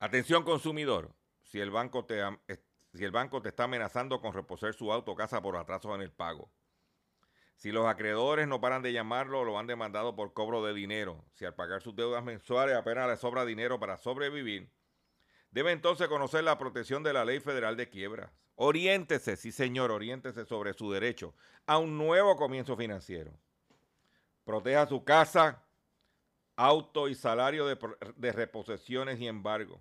Atención 0.00 0.42
consumidor, 0.42 1.14
si 1.42 1.60
el 1.60 1.70
banco 1.70 2.04
te, 2.04 2.20
si 2.92 3.04
el 3.04 3.10
banco 3.10 3.40
te 3.40 3.50
está 3.50 3.64
amenazando 3.64 4.20
con 4.20 4.32
reposer 4.32 4.74
su 4.74 4.92
auto 4.92 5.12
o 5.12 5.16
casa 5.16 5.40
por 5.40 5.56
atrasos 5.56 5.94
en 5.94 6.02
el 6.02 6.12
pago, 6.12 6.50
si 7.56 7.72
los 7.72 7.86
acreedores 7.86 8.48
no 8.48 8.60
paran 8.60 8.82
de 8.82 8.92
llamarlo, 8.92 9.44
lo 9.44 9.58
han 9.58 9.66
demandado 9.66 10.16
por 10.16 10.32
cobro 10.32 10.64
de 10.64 10.74
dinero. 10.74 11.24
Si 11.34 11.44
al 11.44 11.54
pagar 11.54 11.82
sus 11.82 11.94
deudas 11.94 12.24
mensuales 12.24 12.76
apenas 12.76 13.08
le 13.08 13.16
sobra 13.16 13.44
dinero 13.44 13.78
para 13.78 13.96
sobrevivir, 13.96 14.70
debe 15.50 15.72
entonces 15.72 16.08
conocer 16.08 16.44
la 16.44 16.58
protección 16.58 17.02
de 17.02 17.12
la 17.12 17.24
Ley 17.24 17.40
Federal 17.40 17.76
de 17.76 17.88
Quiebras. 17.88 18.30
Oriéntese, 18.56 19.36
sí 19.36 19.50
señor, 19.50 19.90
oriéntese 19.90 20.44
sobre 20.44 20.74
su 20.74 20.90
derecho 20.92 21.34
a 21.66 21.78
un 21.78 21.96
nuevo 21.96 22.36
comienzo 22.36 22.76
financiero. 22.76 23.32
Proteja 24.44 24.86
su 24.86 25.02
casa, 25.04 25.62
auto 26.56 27.08
y 27.08 27.14
salario 27.14 27.66
de, 27.66 27.78
de 28.16 28.32
reposiciones 28.32 29.18
y 29.20 29.26
embargo. 29.26 29.80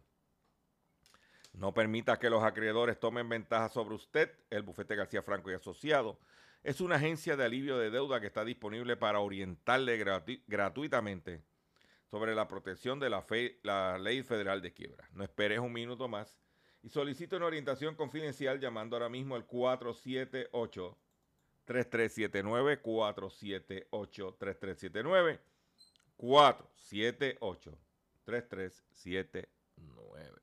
No 1.52 1.74
permita 1.74 2.18
que 2.18 2.30
los 2.30 2.44
acreedores 2.44 3.00
tomen 3.00 3.30
ventaja 3.30 3.70
sobre 3.70 3.94
usted. 3.94 4.32
El 4.50 4.64
bufete 4.64 4.96
García 4.96 5.22
Franco 5.22 5.52
y 5.52 5.54
Asociado 5.54 6.18
es 6.64 6.82
una 6.82 6.96
agencia 6.96 7.36
de 7.36 7.44
alivio 7.46 7.78
de 7.78 7.90
deuda 7.92 8.20
que 8.22 8.28
está 8.28 8.44
disponible 8.46 8.96
para 8.98 9.20
orientarle 9.20 9.98
gratu- 10.04 10.42
gratuitamente 10.48 11.44
sobre 12.10 12.34
la 12.36 12.48
protección 12.48 13.00
de 13.00 13.10
la, 13.10 13.26
la 13.64 13.98
ley 13.98 14.24
federal 14.24 14.62
de 14.62 14.74
quiebra. 14.74 15.10
No 15.14 15.24
esperes 15.24 15.60
un 15.60 15.74
minuto 15.74 16.08
más 16.08 16.38
y 16.82 16.90
solicite 16.90 17.36
una 17.36 17.46
orientación 17.48 17.96
confidencial 17.96 18.60
llamando 18.60 18.96
ahora 18.96 19.10
mismo 19.10 19.36
al 19.36 19.46
478 19.46 20.98
3379 21.66 22.82
478 22.82 24.36
3379 24.40 25.40
478 26.18 27.78
3379 28.26 30.43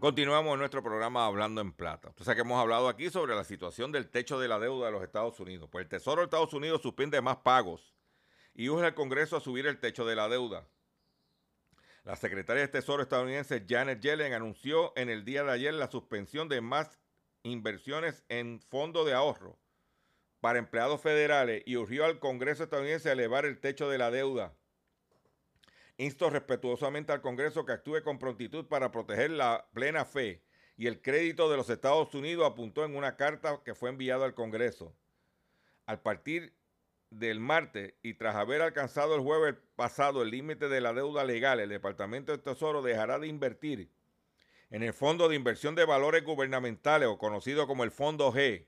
Continuamos 0.00 0.56
nuestro 0.56 0.80
programa 0.80 1.26
Hablando 1.26 1.60
en 1.60 1.72
Plata. 1.72 2.08
Entonces 2.10 2.36
que 2.36 2.42
hemos 2.42 2.60
hablado 2.60 2.88
aquí 2.88 3.10
sobre 3.10 3.34
la 3.34 3.42
situación 3.42 3.90
del 3.90 4.08
techo 4.08 4.38
de 4.38 4.46
la 4.46 4.60
deuda 4.60 4.86
de 4.86 4.92
los 4.92 5.02
Estados 5.02 5.40
Unidos. 5.40 5.68
Pues 5.72 5.82
el 5.82 5.88
Tesoro 5.88 6.20
de 6.20 6.26
Estados 6.26 6.54
Unidos 6.54 6.82
suspende 6.82 7.20
más 7.20 7.38
pagos 7.38 7.96
y 8.54 8.68
urge 8.68 8.86
al 8.86 8.94
Congreso 8.94 9.36
a 9.36 9.40
subir 9.40 9.66
el 9.66 9.80
techo 9.80 10.06
de 10.06 10.14
la 10.14 10.28
deuda. 10.28 10.68
La 12.04 12.14
secretaria 12.14 12.62
de 12.62 12.68
Tesoro 12.68 13.02
estadounidense 13.02 13.66
Janet 13.68 14.00
Yellen 14.00 14.34
anunció 14.34 14.92
en 14.94 15.08
el 15.08 15.24
día 15.24 15.42
de 15.42 15.50
ayer 15.50 15.74
la 15.74 15.90
suspensión 15.90 16.48
de 16.48 16.60
más 16.60 17.00
inversiones 17.42 18.22
en 18.28 18.60
fondo 18.60 19.04
de 19.04 19.14
ahorro 19.14 19.58
para 20.40 20.60
empleados 20.60 21.00
federales 21.00 21.64
y 21.66 21.76
urgió 21.76 22.04
al 22.04 22.20
Congreso 22.20 22.62
estadounidense 22.62 23.08
a 23.08 23.14
elevar 23.14 23.46
el 23.46 23.58
techo 23.58 23.90
de 23.90 23.98
la 23.98 24.12
deuda. 24.12 24.54
Insto 25.98 26.30
respetuosamente 26.30 27.12
al 27.12 27.20
Congreso 27.20 27.66
que 27.66 27.72
actúe 27.72 28.02
con 28.04 28.18
prontitud 28.18 28.66
para 28.66 28.92
proteger 28.92 29.32
la 29.32 29.68
plena 29.74 30.04
fe 30.04 30.42
y 30.76 30.86
el 30.86 31.02
crédito 31.02 31.50
de 31.50 31.56
los 31.56 31.68
Estados 31.68 32.14
Unidos, 32.14 32.46
apuntó 32.46 32.84
en 32.84 32.96
una 32.96 33.16
carta 33.16 33.60
que 33.64 33.74
fue 33.74 33.90
enviada 33.90 34.24
al 34.24 34.34
Congreso. 34.34 34.94
Al 35.86 36.00
partir 36.00 36.54
del 37.10 37.40
martes 37.40 37.94
y 38.00 38.14
tras 38.14 38.36
haber 38.36 38.62
alcanzado 38.62 39.16
el 39.16 39.22
jueves 39.22 39.56
pasado 39.74 40.22
el 40.22 40.30
límite 40.30 40.68
de 40.68 40.80
la 40.80 40.92
deuda 40.92 41.24
legal, 41.24 41.58
el 41.58 41.68
Departamento 41.68 42.30
de 42.30 42.38
Tesoro 42.38 42.80
dejará 42.80 43.18
de 43.18 43.26
invertir 43.26 43.90
en 44.70 44.84
el 44.84 44.92
Fondo 44.92 45.28
de 45.28 45.34
Inversión 45.34 45.74
de 45.74 45.84
Valores 45.84 46.22
Gubernamentales, 46.24 47.08
o 47.08 47.18
conocido 47.18 47.66
como 47.66 47.82
el 47.82 47.90
Fondo 47.90 48.32
G, 48.32 48.66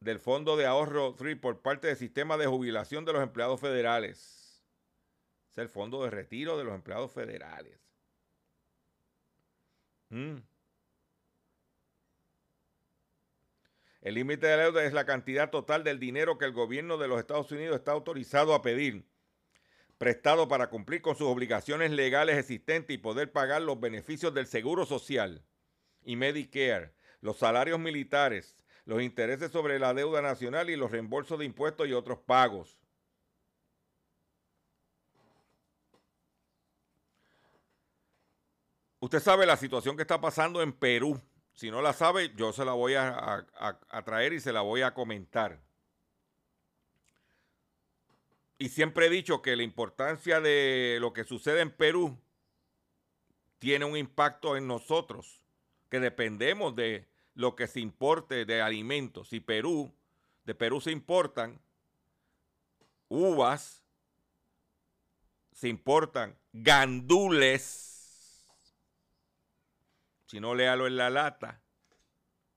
del 0.00 0.18
Fondo 0.18 0.58
de 0.58 0.66
Ahorro 0.66 1.14
3 1.14 1.38
por 1.38 1.62
parte 1.62 1.86
del 1.86 1.96
Sistema 1.96 2.36
de 2.36 2.46
Jubilación 2.46 3.06
de 3.06 3.14
los 3.14 3.22
Empleados 3.22 3.60
Federales. 3.60 4.37
Es 5.58 5.62
el 5.62 5.68
Fondo 5.68 6.04
de 6.04 6.10
Retiro 6.10 6.56
de 6.56 6.62
los 6.62 6.72
Empleados 6.72 7.10
Federales. 7.10 7.80
Mm. 10.08 10.36
El 14.02 14.14
límite 14.14 14.46
de 14.46 14.56
deuda 14.56 14.84
es 14.84 14.92
la 14.92 15.04
cantidad 15.04 15.50
total 15.50 15.82
del 15.82 15.98
dinero 15.98 16.38
que 16.38 16.44
el 16.44 16.52
gobierno 16.52 16.96
de 16.96 17.08
los 17.08 17.18
Estados 17.18 17.50
Unidos 17.50 17.74
está 17.74 17.90
autorizado 17.90 18.54
a 18.54 18.62
pedir 18.62 19.04
prestado 19.98 20.46
para 20.46 20.70
cumplir 20.70 21.02
con 21.02 21.16
sus 21.16 21.26
obligaciones 21.26 21.90
legales 21.90 22.38
existentes 22.38 22.94
y 22.94 22.98
poder 22.98 23.32
pagar 23.32 23.60
los 23.62 23.80
beneficios 23.80 24.32
del 24.32 24.46
Seguro 24.46 24.86
Social 24.86 25.42
y 26.04 26.14
Medicare, 26.14 26.92
los 27.20 27.38
salarios 27.38 27.80
militares, 27.80 28.56
los 28.84 29.02
intereses 29.02 29.50
sobre 29.50 29.80
la 29.80 29.92
deuda 29.92 30.22
nacional 30.22 30.70
y 30.70 30.76
los 30.76 30.92
reembolsos 30.92 31.40
de 31.40 31.46
impuestos 31.46 31.88
y 31.88 31.94
otros 31.94 32.20
pagos. 32.20 32.78
Usted 39.08 39.20
sabe 39.20 39.46
la 39.46 39.56
situación 39.56 39.96
que 39.96 40.02
está 40.02 40.20
pasando 40.20 40.60
en 40.60 40.70
Perú. 40.70 41.18
Si 41.54 41.70
no 41.70 41.80
la 41.80 41.94
sabe, 41.94 42.30
yo 42.36 42.52
se 42.52 42.62
la 42.66 42.72
voy 42.72 42.92
a, 42.94 43.46
traer 44.04 44.34
y 44.34 44.40
se 44.40 44.52
la 44.52 44.60
voy 44.60 44.82
a 44.82 44.92
comentar. 44.92 45.62
Y 48.58 48.68
siempre 48.68 49.06
he 49.06 49.08
dicho 49.08 49.40
que 49.40 49.56
la 49.56 49.62
importancia 49.62 50.42
de 50.42 50.98
lo 51.00 51.14
que 51.14 51.24
sucede 51.24 51.62
en 51.62 51.70
Perú 51.70 52.18
tiene 53.58 53.86
un 53.86 53.96
impacto 53.96 54.58
en 54.58 54.66
nosotros, 54.66 55.40
que 55.88 56.00
dependemos 56.00 56.76
de 56.76 57.08
lo 57.32 57.56
que 57.56 57.66
se 57.66 57.80
importe 57.80 58.44
de 58.44 58.60
alimentos. 58.60 59.30
Si 59.30 59.40
Perú, 59.40 59.90
de 60.44 60.54
Perú 60.54 60.82
se 60.82 60.90
importan 60.90 61.58
uvas, 63.08 63.82
se 65.54 65.68
importan 65.68 66.36
gandules, 66.52 67.97
si 70.28 70.40
no 70.40 70.54
léalo 70.54 70.86
en 70.86 70.98
la 70.98 71.08
lata, 71.08 71.62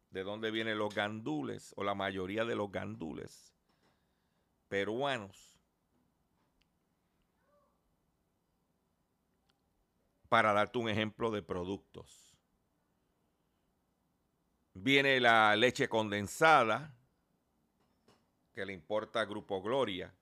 de 0.09 0.23
dónde 0.23 0.51
vienen 0.51 0.77
los 0.77 0.93
gandules, 0.93 1.73
o 1.77 1.85
la 1.85 1.95
mayoría 1.95 2.43
de 2.43 2.53
los 2.53 2.69
gandules 2.69 3.53
peruanos. 4.67 5.57
Para 10.27 10.51
darte 10.51 10.79
un 10.79 10.89
ejemplo 10.89 11.31
de 11.31 11.41
productos. 11.41 12.35
Viene 14.73 15.21
la 15.21 15.55
leche 15.55 15.87
condensada, 15.87 16.93
que 18.53 18.65
le 18.65 18.73
importa 18.73 19.21
a 19.21 19.25
Grupo 19.25 19.61
Gloria, 19.61 20.13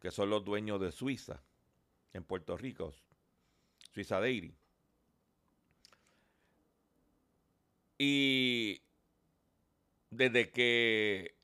que 0.00 0.10
son 0.10 0.30
los 0.30 0.44
dueños 0.44 0.80
de 0.80 0.90
Suiza, 0.90 1.40
en 2.12 2.24
Puerto 2.24 2.56
Rico, 2.56 2.92
Suiza 3.92 4.18
Dairy. 4.18 4.52
Y 7.98 8.80
desde 10.10 10.50
que 10.50 11.34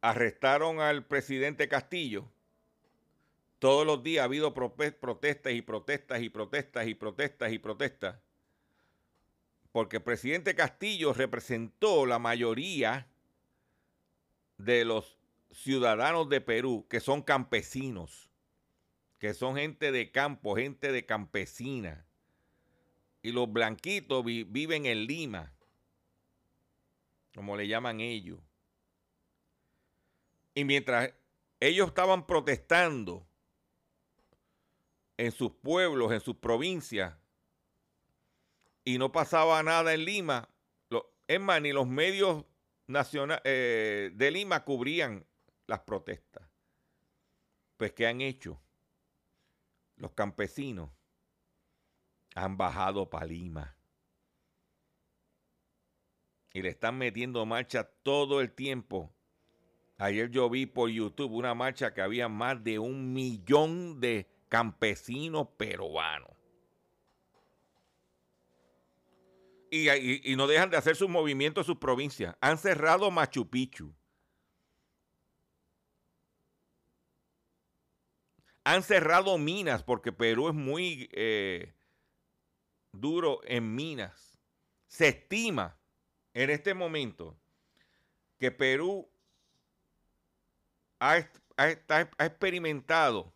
arrestaron 0.00 0.80
al 0.80 1.04
presidente 1.06 1.68
Castillo, 1.68 2.28
todos 3.58 3.86
los 3.86 4.02
días 4.02 4.22
ha 4.22 4.24
habido 4.24 4.54
protestas 4.54 5.52
y 5.52 5.60
protestas 5.60 6.22
y 6.22 6.30
protestas 6.30 6.86
y 6.88 6.94
protestas 6.94 7.52
y 7.52 7.58
protestas. 7.58 8.16
Porque 9.70 9.98
el 9.98 10.02
presidente 10.02 10.54
Castillo 10.54 11.12
representó 11.12 12.06
la 12.06 12.18
mayoría 12.18 13.06
de 14.56 14.84
los 14.84 15.18
ciudadanos 15.52 16.28
de 16.30 16.40
Perú 16.40 16.86
que 16.88 17.00
son 17.00 17.22
campesinos, 17.22 18.30
que 19.18 19.34
son 19.34 19.56
gente 19.56 19.92
de 19.92 20.10
campo, 20.10 20.56
gente 20.56 20.90
de 20.90 21.04
campesina. 21.04 22.06
Y 23.22 23.32
los 23.32 23.52
blanquitos 23.52 24.24
vi- 24.24 24.44
viven 24.44 24.86
en 24.86 25.06
Lima, 25.06 25.52
como 27.34 27.56
le 27.56 27.68
llaman 27.68 28.00
ellos. 28.00 28.40
Y 30.54 30.64
mientras 30.64 31.12
ellos 31.60 31.88
estaban 31.88 32.26
protestando 32.26 33.26
en 35.16 35.32
sus 35.32 35.52
pueblos, 35.52 36.12
en 36.12 36.20
sus 36.20 36.36
provincias, 36.36 37.14
y 38.84 38.96
no 38.96 39.12
pasaba 39.12 39.62
nada 39.62 39.92
en 39.92 40.04
Lima, 40.06 40.48
lo- 40.88 41.12
es 41.28 41.38
más, 41.38 41.60
ni 41.60 41.72
los 41.72 41.86
medios 41.86 42.46
nacional, 42.86 43.40
eh, 43.44 44.10
de 44.14 44.30
Lima 44.30 44.64
cubrían 44.64 45.26
las 45.66 45.80
protestas. 45.80 46.48
Pues, 47.76 47.92
¿qué 47.92 48.06
han 48.06 48.20
hecho? 48.22 48.60
Los 49.96 50.12
campesinos 50.12 50.90
han 52.34 52.56
bajado 52.56 53.08
para 53.08 53.26
Lima. 53.26 53.76
Y 56.52 56.62
le 56.62 56.70
están 56.70 56.98
metiendo 56.98 57.44
marcha 57.46 57.84
todo 58.02 58.40
el 58.40 58.52
tiempo. 58.52 59.14
Ayer 59.98 60.30
yo 60.30 60.48
vi 60.48 60.66
por 60.66 60.90
YouTube 60.90 61.32
una 61.32 61.54
marcha 61.54 61.94
que 61.94 62.00
había 62.00 62.28
más 62.28 62.62
de 62.64 62.78
un 62.78 63.12
millón 63.12 64.00
de 64.00 64.28
campesinos 64.48 65.48
peruanos. 65.56 66.30
Y, 69.70 70.34
no 70.34 70.48
dejan 70.48 70.70
de 70.70 70.76
hacer 70.76 70.96
sus 70.96 71.08
movimientos 71.08 71.62
en 71.62 71.66
sus 71.66 71.78
provincias. 71.78 72.34
Han 72.40 72.58
cerrado 72.58 73.08
Machu 73.12 73.48
Picchu. 73.48 73.94
Han 78.64 78.82
cerrado 78.82 79.38
minas 79.38 79.84
porque 79.84 80.12
Perú 80.12 80.48
es 80.48 80.54
muy 80.54 81.08
eh, 81.12 81.72
duro 82.92 83.40
en 83.44 83.74
minas. 83.74 84.38
Se 84.86 85.08
estima 85.08 85.76
en 86.34 86.50
este 86.50 86.74
momento 86.74 87.36
que 88.38 88.50
Perú 88.50 89.08
ha, 90.98 91.18
ha 91.56 91.70
experimentado 92.24 93.32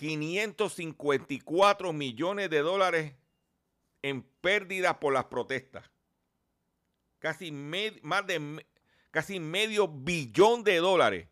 554 0.00 1.92
millones 1.92 2.48
de 2.48 2.60
dólares 2.60 3.14
en 4.00 4.22
pérdida 4.22 4.98
por 4.98 5.12
las 5.12 5.24
protestas. 5.26 5.90
Casi 7.18 7.52
más 7.52 8.26
de 8.26 8.64
casi 9.10 9.40
medio 9.40 9.88
billón 9.88 10.64
de 10.64 10.76
dólares. 10.76 11.28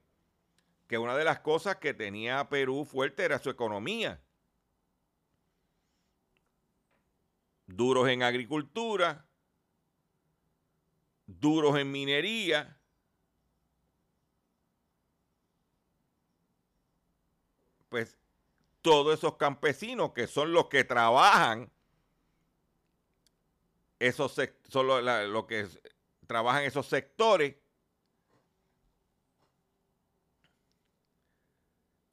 Que 0.86 0.98
una 0.98 1.16
de 1.16 1.24
las 1.24 1.40
cosas 1.40 1.76
que 1.76 1.94
tenía 1.94 2.48
Perú 2.50 2.84
fuerte 2.84 3.24
era 3.24 3.38
su 3.38 3.48
economía. 3.48 4.20
Duros 7.68 8.08
en 8.08 8.22
agricultura, 8.22 9.26
duros 11.26 11.78
en 11.78 11.92
minería. 11.92 12.80
Pues 17.88 18.16
todos 18.82 19.18
esos 19.18 19.36
campesinos 19.36 20.12
que 20.12 20.26
son 20.26 20.52
los 20.52 20.66
que 20.68 20.84
trabajan 20.84 21.70
esos 23.98 24.34
son 24.68 24.86
lo, 24.86 25.00
la- 25.00 25.24
lo 25.24 25.46
que 25.46 25.60
es- 25.60 25.80
trabajan 26.26 26.62
esos 26.64 26.86
sectores 26.86 27.56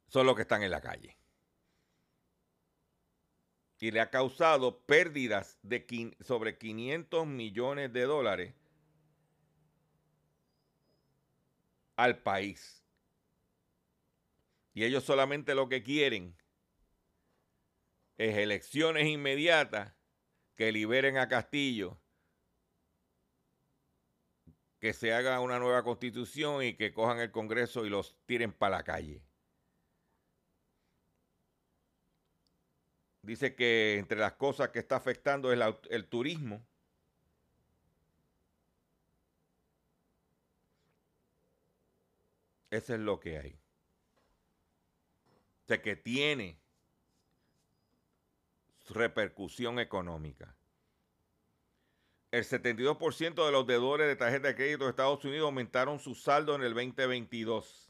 son 0.08 0.26
los 0.26 0.34
que 0.34 0.42
están 0.42 0.62
en 0.62 0.70
la 0.70 0.80
calle. 0.80 1.15
Y 3.78 3.90
le 3.90 4.00
ha 4.00 4.10
causado 4.10 4.80
pérdidas 4.80 5.58
de 5.62 6.14
sobre 6.20 6.56
500 6.56 7.26
millones 7.26 7.92
de 7.92 8.02
dólares 8.02 8.54
al 11.96 12.18
país. 12.18 12.84
Y 14.72 14.84
ellos 14.84 15.04
solamente 15.04 15.54
lo 15.54 15.68
que 15.68 15.82
quieren 15.82 16.36
es 18.18 18.36
elecciones 18.36 19.06
inmediatas 19.06 19.94
que 20.54 20.72
liberen 20.72 21.18
a 21.18 21.28
Castillo, 21.28 21.98
que 24.78 24.92
se 24.92 25.12
haga 25.12 25.40
una 25.40 25.58
nueva 25.58 25.82
constitución 25.82 26.62
y 26.62 26.74
que 26.74 26.92
cojan 26.92 27.18
el 27.18 27.30
Congreso 27.30 27.84
y 27.84 27.90
los 27.90 28.16
tiren 28.26 28.52
para 28.52 28.78
la 28.78 28.84
calle. 28.84 29.25
Dice 33.26 33.56
que 33.56 33.98
entre 33.98 34.20
las 34.20 34.34
cosas 34.34 34.68
que 34.68 34.78
está 34.78 34.94
afectando 34.94 35.52
es 35.52 35.60
el 35.90 36.06
turismo. 36.06 36.64
Eso 42.70 42.94
es 42.94 43.00
lo 43.00 43.18
que 43.18 43.38
hay. 43.38 43.58
O 45.64 45.66
sea, 45.66 45.82
que 45.82 45.96
tiene 45.96 46.60
repercusión 48.90 49.80
económica. 49.80 50.56
El 52.30 52.44
72% 52.44 53.44
de 53.44 53.50
los 53.50 53.66
deudores 53.66 54.06
de 54.06 54.14
tarjeta 54.14 54.48
de 54.48 54.54
crédito 54.54 54.84
de 54.84 54.90
Estados 54.90 55.24
Unidos 55.24 55.46
aumentaron 55.46 55.98
su 55.98 56.14
saldo 56.14 56.54
en 56.54 56.62
el 56.62 56.74
2022. 56.74 57.85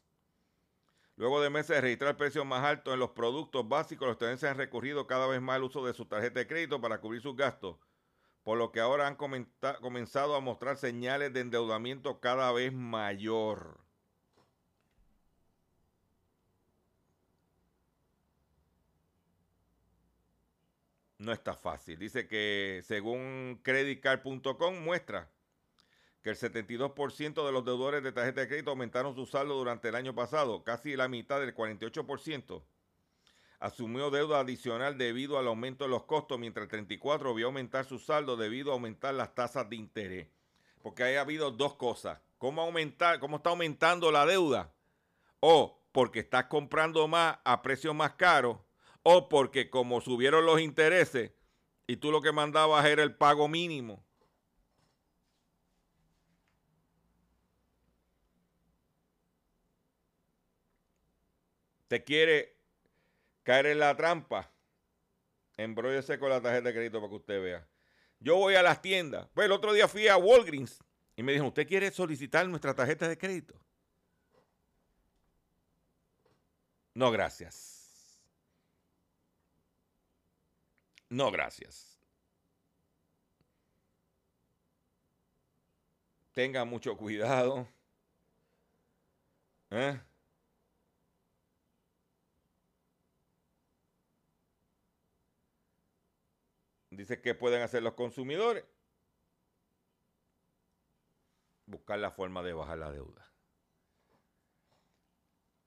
Luego 1.17 1.41
de 1.41 1.51
meses 1.51 1.69
de 1.77 1.81
registrar 1.81 2.17
precios 2.17 2.45
más 2.47 2.63
altos 2.65 2.93
en 2.95 3.01
los 3.01 3.11
productos 3.11 3.67
básicos, 3.69 4.07
los 4.07 4.19
tenentes 4.19 4.45
han 4.45 4.57
recurrido 4.59 5.07
cada 5.07 5.27
vez 5.27 5.41
más 5.41 5.57
al 5.57 5.65
uso 5.65 5.85
de 5.85 5.95
su 5.95 6.05
tarjeta 6.07 6.41
de 6.41 6.47
crédito 6.47 6.81
para 6.81 7.01
cubrir 7.01 7.23
sus 7.23 7.35
gastos, 7.37 7.79
por 8.45 8.59
lo 8.59 8.71
que 8.71 8.81
ahora 8.81 9.07
han 9.07 9.17
comenzado 9.17 10.35
a 10.37 10.41
mostrar 10.41 10.77
señales 10.77 11.33
de 11.33 11.41
endeudamiento 11.41 12.21
cada 12.21 12.53
vez 12.53 12.73
mayor. 12.73 13.81
No 21.19 21.33
está 21.33 21.55
fácil. 21.55 21.99
Dice 21.99 22.29
que 22.29 22.83
según 22.85 23.61
creditcard.com 23.63 24.79
muestra 24.85 25.31
que 26.27 26.31
el 26.31 26.37
72% 26.37 27.47
de 27.47 27.53
los 27.53 27.65
deudores 27.65 28.03
de 28.03 28.11
tarjeta 28.11 28.41
de 28.41 28.49
crédito 28.49 28.71
aumentaron 28.71 29.15
su 29.15 29.27
saldo 29.27 29.55
durante 29.55 29.91
el 29.91 29.95
año 29.95 30.13
pasado, 30.13 30.65
casi 30.65 30.97
la 30.97 31.07
mitad 31.07 31.39
del 31.39 31.55
48%. 31.55 32.65
Asumió 33.61 34.11
deuda 34.11 34.41
adicional 34.41 34.99
debido 34.99 35.39
al 35.39 35.47
aumento 35.47 35.85
de 35.85 35.91
los 35.91 36.03
costos, 36.03 36.37
mientras 36.37 36.69
el 36.69 36.89
34% 36.89 37.33
vio 37.33 37.47
aumentar 37.47 37.85
su 37.85 38.01
saldo 38.01 38.37
debido 38.37 38.73
a 38.73 38.75
aumentar 38.75 39.15
las 39.15 39.37
tasas 39.37 39.71
de 39.71 39.77
interés. 39.77 40.27
Porque 40.83 41.17
ha 41.17 41.21
habido 41.21 41.53
dos 41.53 41.77
cosas. 41.77 42.19
¿Cómo, 42.39 42.61
aumentar, 42.61 43.21
¿Cómo 43.21 43.37
está 43.37 43.51
aumentando 43.51 44.11
la 44.11 44.27
deuda? 44.27 44.75
O 45.39 45.81
porque 45.93 46.19
estás 46.19 46.47
comprando 46.47 47.07
más 47.07 47.39
a 47.45 47.63
precios 47.63 47.95
más 47.95 48.15
caros, 48.15 48.59
o 49.05 49.29
porque 49.29 49.71
como 49.71 50.01
subieron 50.01 50.45
los 50.45 50.61
intereses 50.61 51.31
y 51.87 51.99
tú 51.99 52.11
lo 52.11 52.21
que 52.21 52.33
mandabas 52.33 52.85
era 52.85 53.05
el 53.05 53.15
pago 53.15 53.47
mínimo. 53.47 54.06
Te 61.89 62.03
quiere 62.05 62.57
caer 63.43 63.67
en 63.67 63.79
la 63.79 63.97
trampa. 63.97 64.51
Embróllese 65.57 66.19
con 66.19 66.31
la 66.31 66.41
tarjeta 66.41 66.69
de 66.69 66.75
crédito 66.75 67.01
para 67.01 67.11
que 67.11 67.17
usted 67.17 67.43
vea. 67.43 67.67
Yo 68.19 68.37
voy 68.37 68.55
a 68.55 68.63
las 68.63 68.83
tiendas. 68.83 69.29
Pues 69.35 69.47
el 69.47 69.53
otro 69.53 69.73
día 69.73 69.89
fui 69.89 70.09
a 70.09 70.17
Walgreens 70.17 70.79
y 71.17 71.23
me 71.23 71.33
dijo, 71.33 71.47
¿usted 71.47 71.67
quiere 71.67 71.91
solicitar 71.91 72.47
nuestra 72.49 72.75
tarjeta 72.75 73.09
de 73.09 73.17
crédito? 73.17 73.55
No, 76.95 77.11
gracias. 77.11 78.23
No, 81.09 81.31
gracias. 81.31 81.99
Tenga 86.33 86.65
mucho 86.65 86.97
cuidado. 86.97 87.67
¿Eh? 89.71 89.99
Dice 96.97 97.21
que 97.21 97.35
pueden 97.35 97.63
hacer 97.63 97.83
los 97.83 97.93
consumidores. 97.93 98.65
Buscar 101.67 101.99
la 101.99 102.11
forma 102.11 102.43
de 102.43 102.55
bajar 102.55 102.79
la 102.79 102.91
deuda. 102.91 103.31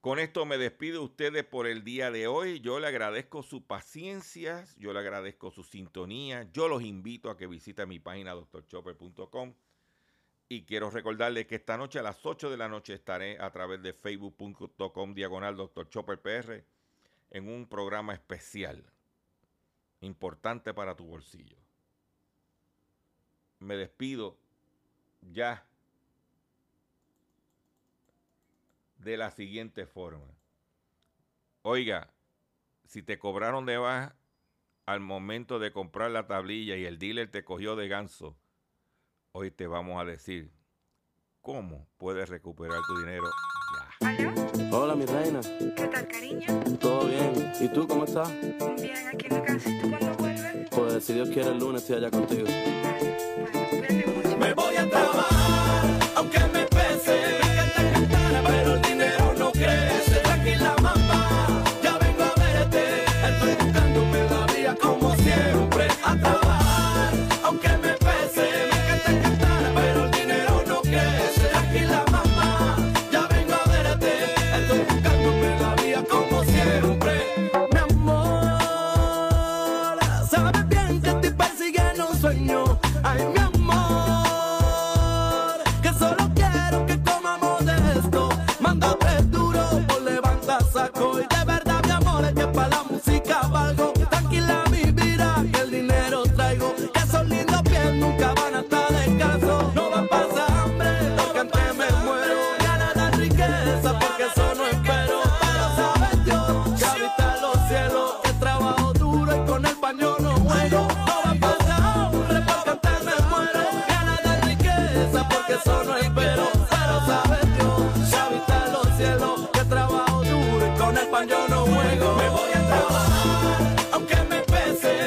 Con 0.00 0.18
esto 0.18 0.46
me 0.46 0.58
despido 0.58 1.04
ustedes 1.04 1.44
por 1.44 1.66
el 1.66 1.84
día 1.84 2.10
de 2.10 2.26
hoy. 2.26 2.60
Yo 2.60 2.80
le 2.80 2.88
agradezco 2.88 3.42
su 3.42 3.66
paciencia, 3.66 4.64
yo 4.76 4.92
le 4.92 4.98
agradezco 4.98 5.50
su 5.50 5.62
sintonía. 5.62 6.50
Yo 6.52 6.68
los 6.68 6.82
invito 6.82 7.30
a 7.30 7.36
que 7.36 7.46
visiten 7.46 7.88
mi 7.88 8.00
página 8.00 8.32
doctorchopper.com. 8.32 9.54
Y 10.48 10.64
quiero 10.64 10.90
recordarles 10.90 11.46
que 11.46 11.56
esta 11.56 11.76
noche 11.76 12.00
a 12.00 12.02
las 12.02 12.26
8 12.26 12.50
de 12.50 12.56
la 12.56 12.68
noche 12.68 12.94
estaré 12.94 13.38
a 13.38 13.52
través 13.52 13.82
de 13.82 13.92
facebook.com 13.92 15.14
diagonal 15.14 15.56
Dr. 15.56 15.86
En 17.30 17.48
un 17.48 17.68
programa 17.68 18.14
especial 18.14 18.90
importante 20.00 20.74
para 20.74 20.96
tu 20.96 21.04
bolsillo. 21.04 21.56
Me 23.58 23.76
despido 23.76 24.38
ya 25.20 25.66
de 28.96 29.16
la 29.16 29.30
siguiente 29.30 29.86
forma. 29.86 30.26
Oiga, 31.62 32.12
si 32.84 33.02
te 33.02 33.18
cobraron 33.18 33.66
de 33.66 33.76
baja 33.76 34.16
al 34.86 35.00
momento 35.00 35.58
de 35.58 35.72
comprar 35.72 36.10
la 36.10 36.26
tablilla 36.26 36.76
y 36.76 36.84
el 36.84 36.98
dealer 36.98 37.30
te 37.30 37.44
cogió 37.44 37.76
de 37.76 37.88
ganso, 37.88 38.36
hoy 39.32 39.50
te 39.50 39.66
vamos 39.66 40.00
a 40.00 40.04
decir 40.04 40.50
cómo 41.40 41.86
puedes 41.96 42.28
recuperar 42.28 42.80
tu 42.86 42.98
dinero. 42.98 43.30
¿Aló? 44.00 44.32
Hola, 44.72 44.94
mi 44.94 45.04
reina. 45.04 45.40
¿Qué 45.76 45.86
tal, 45.88 46.08
cariño? 46.08 46.46
¿Todo 46.80 47.06
bien? 47.06 47.52
¿Y 47.60 47.68
tú 47.68 47.86
cómo 47.86 48.04
estás? 48.04 48.30
Bien, 48.80 49.08
aquí 49.12 49.26
en 49.28 49.34
la 49.34 49.42
casa. 49.42 49.70
¿Y 49.70 49.80
tú 49.80 49.90
cuándo 49.90 50.14
vuelves? 50.18 50.68
Pues 50.70 51.04
si 51.04 51.12
Dios 51.12 51.28
quiere 51.28 51.50
el 51.50 51.58
lunes 51.58 51.82
estoy 51.82 51.96
allá 51.96 52.10
contigo. 52.10 52.46
Bueno, 52.46 53.58
cuídate 53.70 54.19